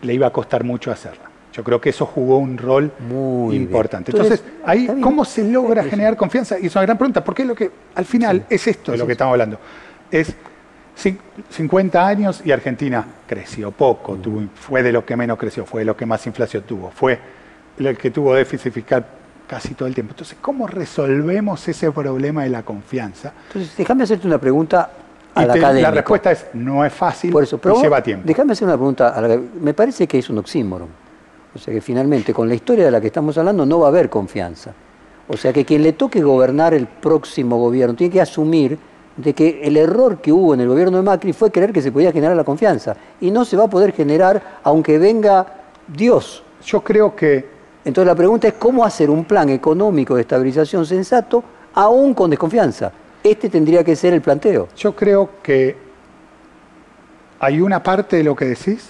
[0.02, 1.26] le iba a costar mucho hacerla.
[1.52, 4.12] Yo creo que eso jugó un rol muy importante.
[4.12, 6.58] Entonces, ahí, ¿cómo se logra generar confianza?
[6.60, 9.14] Y es una gran pregunta, porque lo que, al final, es esto de lo que
[9.14, 9.60] estamos hablando.
[10.10, 10.34] Es
[11.50, 14.50] 50 años y Argentina creció poco, mm.
[14.56, 17.20] fue de lo que menos creció, fue de lo que más inflación tuvo, fue
[17.78, 19.06] el que tuvo déficit fiscal
[19.48, 20.12] casi todo el tiempo.
[20.12, 23.34] Entonces, ¿cómo resolvemos ese problema de la confianza?
[23.48, 24.90] Entonces, déjame hacerte una pregunta
[25.36, 28.26] al La respuesta es, no es fácil Por eso, pero lleva tiempo.
[28.26, 29.14] Déjame hacer una pregunta,
[29.60, 30.88] me parece que es un oxímoron.
[31.54, 33.90] O sea que finalmente con la historia de la que estamos hablando no va a
[33.90, 34.74] haber confianza.
[35.28, 38.78] O sea que quien le toque gobernar el próximo gobierno tiene que asumir
[39.18, 41.92] de que el error que hubo en el gobierno de Macri fue creer que se
[41.92, 42.96] podía generar la confianza.
[43.22, 45.46] Y no se va a poder generar aunque venga
[45.88, 46.44] Dios.
[46.66, 47.55] Yo creo que...
[47.86, 51.44] Entonces la pregunta es cómo hacer un plan económico de estabilización sensato
[51.76, 52.92] aún con desconfianza.
[53.24, 54.68] Este tendría que ser el planteo.
[54.76, 55.78] Yo creo que
[57.40, 58.90] hay una parte de lo que decís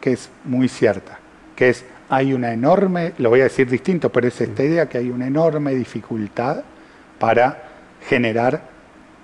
[0.00, 1.18] que es muy cierta,
[1.54, 4.98] que es hay una enorme, lo voy a decir distinto, pero es esta idea que
[4.98, 6.62] hay una enorme dificultad
[7.18, 7.62] para
[8.06, 8.62] generar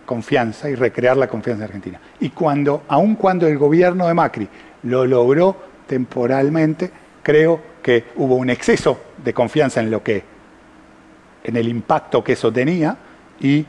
[0.06, 2.00] confianza y recrear la confianza en Argentina.
[2.20, 4.48] Y cuando, aun cuando el gobierno de Macri
[4.84, 5.56] lo logró
[5.86, 6.90] temporalmente,
[7.22, 10.22] creo que hubo un exceso de confianza en lo que,
[11.45, 12.97] en el impacto que eso tenía
[13.41, 13.66] y,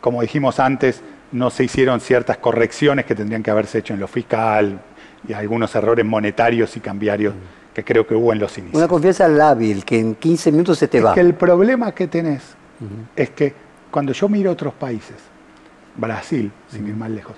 [0.00, 4.08] como dijimos antes, no se hicieron ciertas correcciones que tendrían que haberse hecho en lo
[4.08, 4.80] fiscal
[5.28, 7.34] y algunos errores monetarios y cambiarios
[7.74, 8.78] que creo que hubo en los inicios.
[8.78, 11.12] Una confianza lábil, que en 15 minutos se te va.
[11.14, 12.54] Que el problema que tenés
[13.14, 13.52] es que
[13.90, 15.16] cuando yo miro otros países,
[15.94, 17.36] Brasil, sin ir más lejos,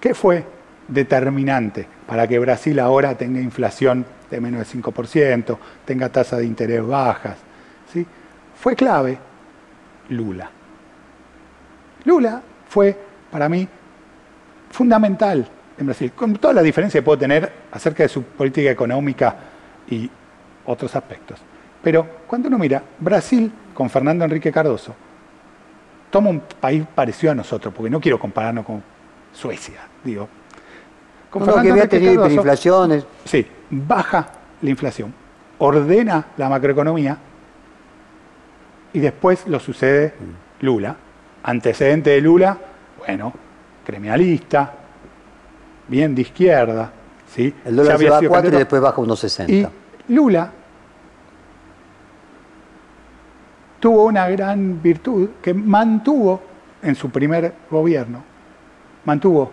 [0.00, 0.44] ¿qué fue
[0.90, 6.86] determinante para que Brasil ahora tenga inflación de menos de 5%, tenga tasas de interés
[6.86, 7.36] bajas?
[7.92, 8.06] ¿sí?
[8.54, 9.18] Fue clave
[10.10, 10.50] Lula.
[12.04, 12.96] Lula fue,
[13.30, 13.66] para mí,
[14.70, 15.46] fundamental
[15.78, 19.36] en Brasil, con toda la diferencia que puedo tener acerca de su política económica
[19.88, 20.10] y
[20.66, 21.40] otros aspectos.
[21.82, 24.94] Pero cuando uno mira, Brasil con Fernando Enrique Cardoso
[26.10, 28.82] toma un país parecido a nosotros, porque no quiero compararnos con
[29.32, 30.28] Suecia, digo.
[31.30, 34.26] Con Fernando Enrique Cardoso, Sí, baja
[34.60, 35.14] la inflación,
[35.58, 37.16] ordena la macroeconomía
[38.92, 40.14] y después lo sucede
[40.60, 40.96] Lula.
[41.42, 42.58] Antecedente de Lula,
[42.98, 43.32] bueno,
[43.86, 44.74] criminalista,
[45.86, 46.90] bien de izquierda,
[47.32, 47.54] ¿sí?
[47.64, 49.70] El dólar se va a 4 y después baja a 1,60.
[50.08, 50.50] Lula
[53.78, 56.42] tuvo una gran virtud que mantuvo
[56.82, 58.22] en su primer gobierno,
[59.04, 59.52] mantuvo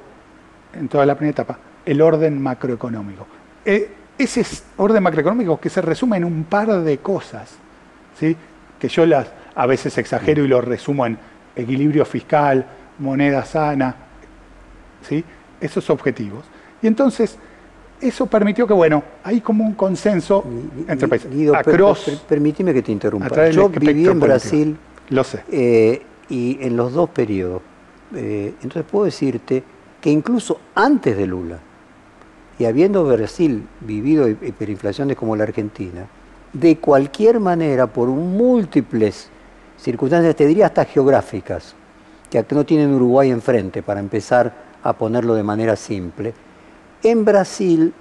[0.74, 3.26] en toda la primera etapa el orden macroeconómico.
[3.66, 7.56] E, ese orden macroeconómico que se resume en un par de cosas,
[8.20, 8.36] ¿sí?
[8.78, 11.18] que yo las a veces exagero y lo resumo en
[11.56, 12.66] equilibrio fiscal,
[13.00, 13.96] moneda sana,
[15.02, 15.24] ¿sí?
[15.62, 16.46] esos objetivos.
[16.82, 17.38] Y entonces
[18.02, 20.44] eso permitió que, bueno, hay como un consenso
[20.88, 21.32] entre países.
[21.32, 21.56] Guido,
[22.28, 23.50] permíteme que te interrumpa.
[23.50, 24.78] Yo viví en Brasil.
[25.10, 25.44] Lo sé.
[25.50, 27.62] Eh, y en los dos periodos.
[28.14, 29.64] Eh, entonces puedo decirte
[30.02, 31.60] que incluso antes de Lula,
[32.60, 36.08] y habiendo Brasil vivido hiperinflaciones como la Argentina,
[36.54, 39.30] de cualquier manera, por múltiples
[39.78, 41.76] circunstancias, te diría hasta geográficas,
[42.30, 44.54] que no tienen Uruguay enfrente, para empezar
[44.84, 46.34] a ponerlo de manera simple,
[47.04, 47.94] en Brasil,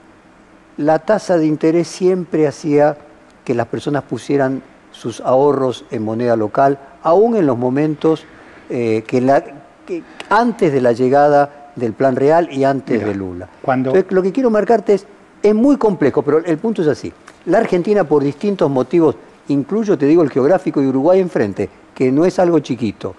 [0.78, 2.96] la tasa de interés siempre hacía
[3.44, 8.24] que las personas pusieran sus ahorros en moneda local, aún en los momentos
[8.70, 13.48] eh, que, antes de la llegada del Plan Real y antes de Lula.
[13.66, 15.06] Entonces, lo que quiero marcarte es,
[15.42, 17.12] es muy complejo, pero el punto es así.
[17.44, 19.16] La Argentina, por distintos motivos,
[19.48, 23.14] incluyo, te digo, el geográfico y Uruguay enfrente, que no es algo chiquito,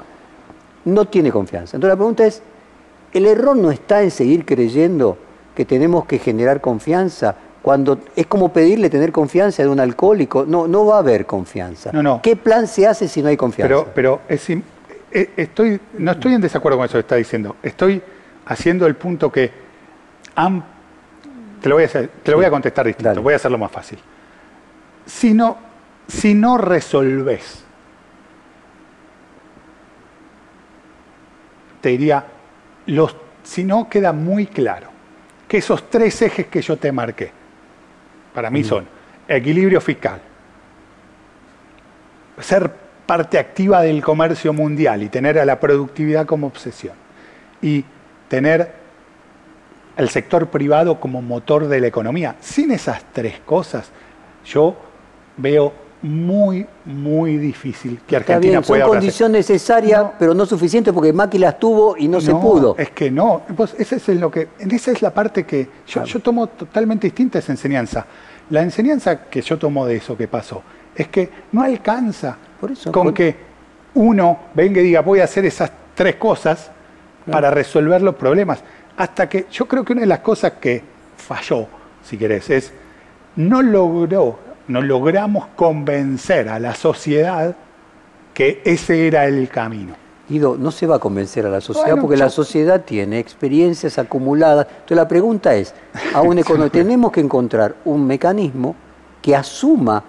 [0.86, 1.78] no tiene confianza.
[1.78, 2.42] Entonces la pregunta es,
[3.14, 5.18] ¿el error no está en seguir creyendo
[5.56, 10.68] que tenemos que generar confianza, cuando es como pedirle tener confianza de un alcohólico, no,
[10.68, 11.92] no va a haber confianza.
[11.92, 12.22] No, no.
[12.22, 13.68] ¿Qué plan se hace si no hay confianza?
[13.68, 14.62] Pero, pero es, eh,
[15.36, 17.56] estoy, no estoy en desacuerdo con eso que está diciendo.
[17.64, 18.02] Estoy
[18.48, 19.52] haciendo el punto que
[21.62, 23.72] te lo voy a, hacer, te lo voy a contestar distinto, voy a hacerlo más
[23.72, 24.00] fácil.
[25.06, 25.58] Si no,
[26.08, 27.64] si no resolves,
[31.82, 32.26] te diría,
[32.86, 34.90] los, si no queda muy claro
[35.48, 37.32] que esos tres ejes que yo te marqué,
[38.34, 38.86] para mí son
[39.28, 40.22] equilibrio fiscal,
[42.40, 42.72] ser
[43.06, 46.96] parte activa del comercio mundial y tener a la productividad como obsesión,
[47.62, 47.84] y
[48.28, 48.72] tener
[49.98, 52.36] el sector privado como motor de la economía.
[52.40, 53.90] Sin esas tres cosas,
[54.46, 54.76] yo
[55.38, 58.86] veo muy, muy difícil que Argentina pueda.
[58.86, 62.76] Son condición necesaria, pero no suficiente porque Macri las tuvo y no, se pudo.
[62.78, 63.42] Es que no.
[63.56, 67.52] Pues esa es lo que, esa es la parte que yo, tomo totalmente distinta esa
[67.52, 68.06] enseñanza.
[68.52, 70.62] la enseñanza que yo tomo de eso que pasó
[70.96, 72.38] es que no alcanza
[72.92, 73.36] con que
[73.96, 76.72] uno venga y diga voy a hacer esas tres cosas
[77.32, 78.64] para resolver los problemas.
[78.98, 80.82] Hasta que yo creo que una de las cosas que
[81.18, 81.68] falló,
[82.04, 82.74] si querés, es
[83.36, 87.56] no logró, no logramos convencer a la sociedad
[88.34, 89.96] que ese era el camino.
[90.30, 94.68] Guido, no se va a convencer a la sociedad porque la sociedad tiene experiencias acumuladas.
[94.70, 95.74] Entonces la pregunta es,
[96.14, 98.76] aún cuando tenemos que encontrar un mecanismo
[99.22, 100.04] que asuma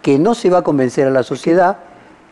[0.00, 1.76] que no se va a convencer a la sociedad,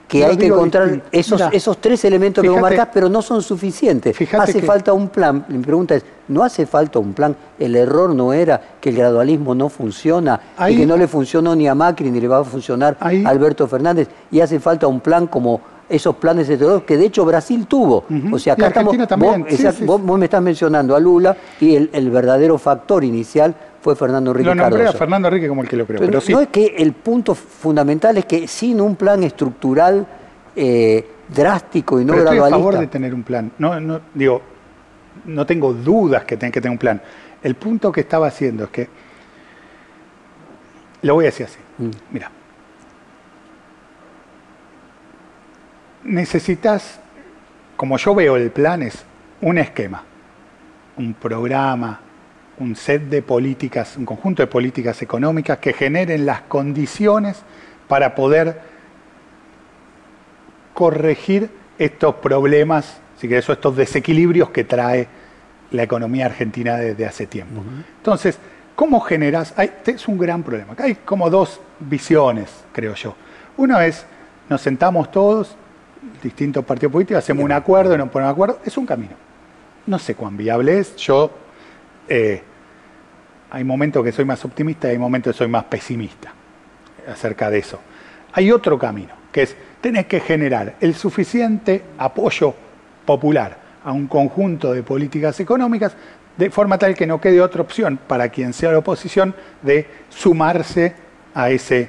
[0.09, 4.17] que hay que encontrar esos, esos tres elementos que vos marcás, pero no son suficientes.
[4.39, 5.45] hace falta un plan.
[5.49, 7.37] Mi pregunta es, ¿no hace falta un plan?
[7.59, 11.67] El error no era que el gradualismo no funciona y que no le funcionó ni
[11.69, 14.09] a Macri ni le va a funcionar a Alberto Fernández.
[14.31, 18.05] Y hace falta un plan como esos planes de terror que de hecho Brasil tuvo.
[18.33, 18.97] O sea, acá estamos,
[19.85, 23.55] vos, vos, me estás mencionando a Lula y el, el verdadero factor inicial
[23.87, 26.01] fue Fernando Enrique Lo nombré a Fernando Enrique como el que lo creó.
[26.01, 30.05] Pero, no es que el punto fundamental es que sin un plan estructural
[30.57, 32.57] eh, drástico y no pero gradualista...
[32.57, 33.53] Estoy a favor de tener un plan.
[33.59, 34.43] No, no, digo,
[35.27, 37.01] no tengo dudas que tenga que tener un plan.
[37.41, 38.89] El punto que estaba haciendo es que...
[41.03, 41.59] Lo voy a decir así.
[41.79, 41.91] Mm.
[42.11, 42.33] Mira,
[46.03, 46.99] necesitas,
[47.77, 49.05] como yo veo el plan, es
[49.43, 50.03] un esquema,
[50.97, 52.01] un programa,
[52.59, 57.43] un set de políticas, un conjunto de políticas económicas que generen las condiciones
[57.89, 58.61] para poder
[60.75, 65.09] corregir estos problemas, si querés, estos desequilibrios que trae
[65.71, 67.63] la economía argentina desde hace tiempo.
[67.99, 68.39] Entonces,
[68.75, 69.53] ¿cómo generas?
[69.57, 70.75] Hay, es un gran problema.
[70.79, 73.15] Hay como dos visiones, creo yo.
[73.57, 74.07] Una es,
[74.49, 75.57] nos sentamos todos
[76.23, 79.15] distintos partidos políticos, hacemos un acuerdo y nos ponemos acuerdo, es un camino.
[79.87, 81.31] No sé cuán viable es, yo
[82.09, 82.43] eh,
[83.51, 86.33] hay momentos que soy más optimista y hay momentos que soy más pesimista
[87.09, 87.81] acerca de eso.
[88.33, 92.55] Hay otro camino, que es, tenés que generar el suficiente apoyo
[93.05, 95.95] popular a un conjunto de políticas económicas
[96.37, 100.95] de forma tal que no quede otra opción para quien sea la oposición de sumarse
[101.35, 101.89] a ese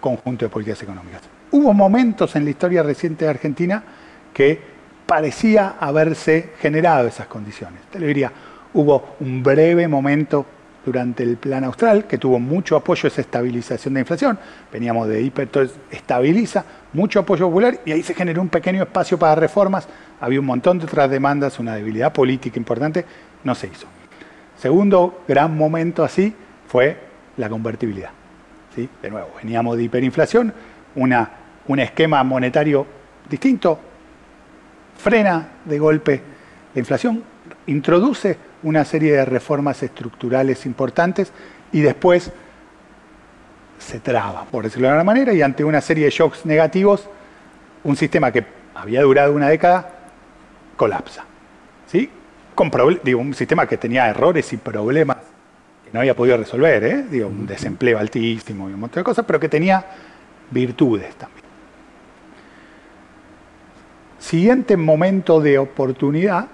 [0.00, 1.22] conjunto de políticas económicas
[1.56, 3.82] hubo momentos en la historia reciente de Argentina
[4.32, 4.60] que
[5.06, 7.80] parecía haberse generado esas condiciones.
[7.90, 8.32] Te lo diría,
[8.76, 10.44] hubo un breve momento
[10.84, 14.38] durante el plan austral que tuvo mucho apoyo esa estabilización de inflación.
[14.72, 19.18] Veníamos de hiper, entonces estabiliza, mucho apoyo popular y ahí se generó un pequeño espacio
[19.18, 19.88] para reformas.
[20.20, 23.04] Había un montón de otras demandas, una debilidad política importante,
[23.42, 23.86] no se hizo.
[24.58, 26.34] Segundo gran momento así
[26.68, 26.98] fue
[27.38, 28.10] la convertibilidad.
[28.74, 28.88] ¿Sí?
[29.02, 30.52] De nuevo, veníamos de hiperinflación,
[30.94, 31.30] una,
[31.66, 32.86] un esquema monetario
[33.28, 33.80] distinto,
[34.98, 36.22] frena de golpe
[36.74, 37.22] la inflación,
[37.66, 41.32] introduce una serie de reformas estructurales importantes
[41.72, 42.32] y después
[43.78, 47.08] se traba, por decirlo de alguna manera, y ante una serie de shocks negativos,
[47.84, 48.44] un sistema que
[48.74, 49.90] había durado una década
[50.76, 51.24] colapsa.
[51.86, 52.10] ¿sí?
[52.54, 52.70] Con
[53.04, 55.18] digo, un sistema que tenía errores y problemas
[55.84, 57.04] que no había podido resolver, ¿eh?
[57.10, 59.84] digo, un desempleo altísimo y un montón de cosas, pero que tenía
[60.50, 61.44] virtudes también.
[64.18, 66.48] Siguiente momento de oportunidad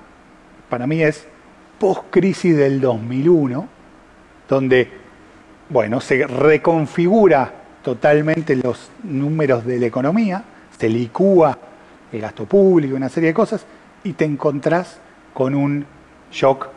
[0.69, 1.27] para mí es
[1.83, 3.69] post-crisis del 2001,
[4.49, 4.89] donde
[5.69, 7.53] bueno, se reconfigura
[7.83, 10.45] totalmente los números de la economía,
[10.79, 11.59] se licúa
[12.13, 13.67] el gasto público, una serie de cosas,
[14.05, 15.01] y te encontrás
[15.35, 15.85] con un
[16.31, 16.69] shock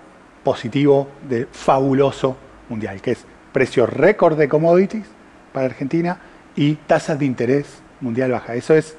[0.43, 2.35] positivo de fabuloso
[2.69, 5.05] mundial, que es precio récord de commodities
[5.53, 6.17] para Argentina,
[6.55, 7.67] y tasas de interés
[8.01, 8.55] mundial baja.
[8.55, 8.97] Eso es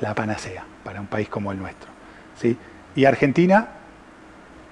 [0.00, 1.90] la panacea para un país como el nuestro.
[2.40, 2.56] ¿sí?
[2.94, 3.79] Y Argentina,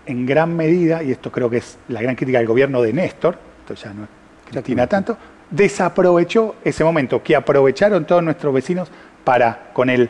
[0.08, 3.38] en gran medida, y esto creo que es la gran crítica del gobierno de Néstor,
[3.60, 4.08] esto ya no es
[4.50, 5.16] Cristina tanto,
[5.50, 8.88] desaprovechó ese momento que aprovecharon todos nuestros vecinos
[9.22, 10.08] para, con el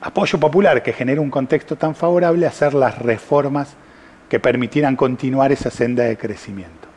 [0.00, 3.74] apoyo popular que genera un contexto tan favorable, hacer las reformas
[4.28, 6.88] que permitieran continuar esa senda de crecimiento.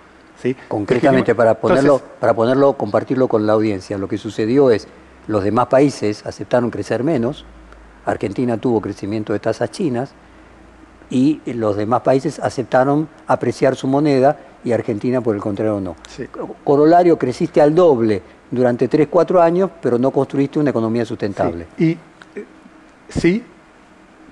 [0.69, 4.87] Concretamente, para ponerlo, para ponerlo, compartirlo con la audiencia, lo que sucedió es,
[5.27, 7.45] los demás países aceptaron crecer menos,
[8.05, 10.13] Argentina tuvo crecimiento de tasas chinas,
[11.09, 15.95] y los demás países aceptaron apreciar su moneda y Argentina por el contrario no.
[16.63, 21.67] Corolario, creciste al doble durante 3, 4 años, pero no construiste una economía sustentable.
[21.77, 21.97] Y eh,
[23.09, 23.43] sí,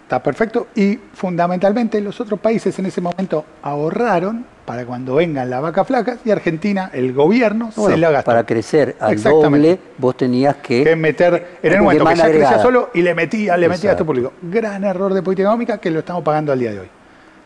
[0.07, 0.67] está perfecto.
[0.73, 6.19] Y fundamentalmente los otros países en ese momento ahorraron para cuando vengan las vacas flacas
[6.23, 8.31] y Argentina, el gobierno, se la gastó.
[8.31, 10.85] Para crecer al doble, vos tenías que...
[10.85, 13.93] que meter, en el momento que ya crecía solo y le metía, le metía a
[13.93, 14.33] esto público.
[14.41, 16.89] Gran error de política económica que lo estamos pagando al día de hoy.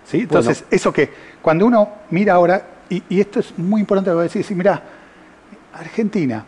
[0.06, 0.22] ¿Sí?
[0.22, 1.10] Entonces, eso que
[1.42, 4.82] cuando uno mira ahora, y, esto es muy importante lo que decís, mira,
[5.74, 6.46] Argentina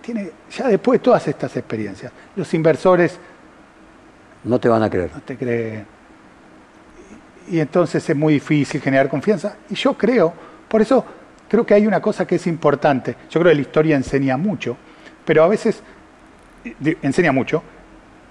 [0.00, 3.18] tiene, ya después de todas estas experiencias, los inversores...
[4.44, 5.10] No te van a creer.
[5.14, 5.86] No te creen.
[7.50, 9.56] Y entonces es muy difícil generar confianza.
[9.68, 10.32] Y yo creo,
[10.68, 11.04] por eso
[11.48, 13.16] creo que hay una cosa que es importante.
[13.30, 14.76] Yo creo que la historia enseña mucho,
[15.24, 15.82] pero a veces
[17.02, 17.62] enseña mucho,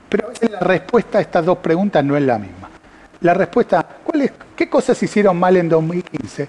[0.10, 2.70] pero a veces la respuesta a estas dos preguntas no es la misma.
[3.22, 6.48] La respuesta, ¿cuál es, ¿qué cosas hicieron mal en 2015?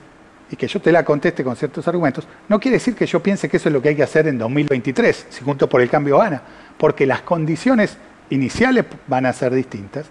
[0.50, 3.48] Y que yo te la conteste con ciertos argumentos, no quiere decir que yo piense
[3.48, 6.18] que eso es lo que hay que hacer en 2023, si junto por el cambio
[6.18, 6.42] gana,
[6.76, 7.96] porque las condiciones
[8.30, 10.06] iniciales van a ser distintas.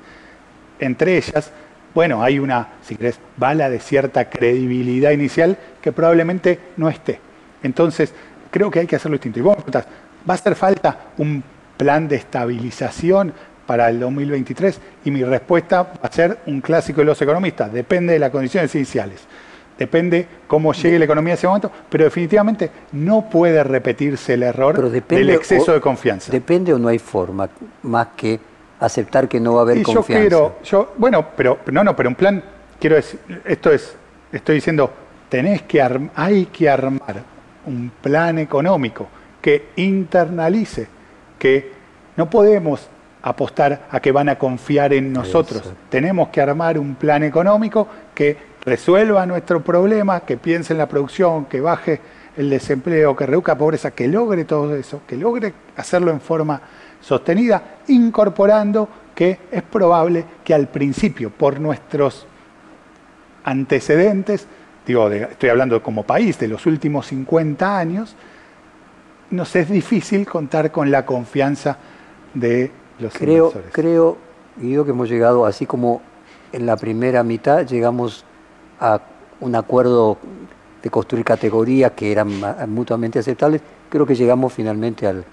[0.80, 1.51] Entre ellas,
[1.93, 7.20] bueno, hay una, si crees, bala de cierta credibilidad inicial que probablemente no esté.
[7.61, 8.14] Entonces,
[8.49, 9.39] creo que hay que hacerlo distinto.
[9.39, 9.86] Y vos me preguntás,
[10.28, 11.43] ¿va a hacer falta un
[11.78, 13.34] plan de estabilización
[13.68, 14.80] para el 2023?
[15.05, 18.74] Y mi respuesta va a ser un clásico de los economistas, depende de las condiciones
[18.76, 19.22] iniciales.
[19.78, 24.92] Depende cómo llegue la economía en ese momento, pero definitivamente no puede repetirse el error
[24.92, 26.32] del exceso de confianza.
[26.32, 27.50] Depende o no hay forma,
[27.82, 28.40] más que
[28.80, 30.14] aceptar que no va a haber confianza.
[30.14, 32.44] Yo quiero, yo, bueno, pero no, no, pero un plan,
[32.80, 33.96] quiero decir, esto es,
[34.32, 34.92] estoy diciendo,
[35.28, 35.82] tenés que
[36.16, 37.24] hay que armar
[37.66, 39.08] un plan económico
[39.42, 40.88] que internalice,
[41.40, 41.72] que
[42.16, 42.88] no podemos
[43.24, 45.74] apostar a que van a confiar en nosotros.
[45.90, 51.45] Tenemos que armar un plan económico que resuelva nuestro problema, que piense en la producción,
[51.45, 51.99] que baje
[52.38, 56.61] el desempleo, que reduzca la pobreza, que logre todo eso, que logre hacerlo en forma
[56.99, 62.26] sostenida, incorporando que es probable que al principio, por nuestros
[63.43, 64.47] antecedentes,
[64.86, 68.16] digo, estoy hablando como país de los últimos 50 años,
[69.30, 71.78] nos es difícil contar con la confianza
[72.34, 74.18] de los creo, Creo,
[74.55, 76.01] digo que hemos llegado, así como
[76.51, 78.26] en la primera mitad llegamos
[78.84, 79.00] a
[79.40, 80.18] un acuerdo
[80.82, 82.30] de construir categorías que eran
[82.70, 85.24] mutuamente aceptables, creo que llegamos finalmente al,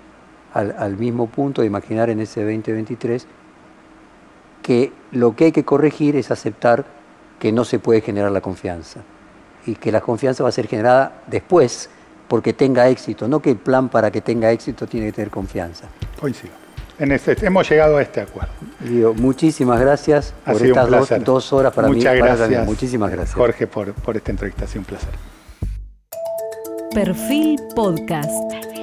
[0.55, 3.26] al, mismo punto de imaginar en ese 2023
[4.62, 6.84] que lo que hay que corregir es aceptar
[7.40, 9.01] que no se puede generar la confianza
[9.66, 11.90] y que la confianza va a ser generada después
[12.28, 15.88] porque tenga éxito, no que el plan para que tenga éxito tiene que tener confianza.
[16.20, 16.59] Coincido.
[17.01, 18.53] En este, hemos llegado a este acuerdo.
[19.14, 22.20] muchísimas gracias por estas dos, horas para Muchas mí.
[22.20, 22.66] Muchas gracias.
[22.66, 23.34] Muchísimas gracias.
[23.34, 24.66] Jorge, por, por esta entrevista.
[24.66, 25.09] Ha sido un placer.
[26.92, 28.79] Perfil Podcast.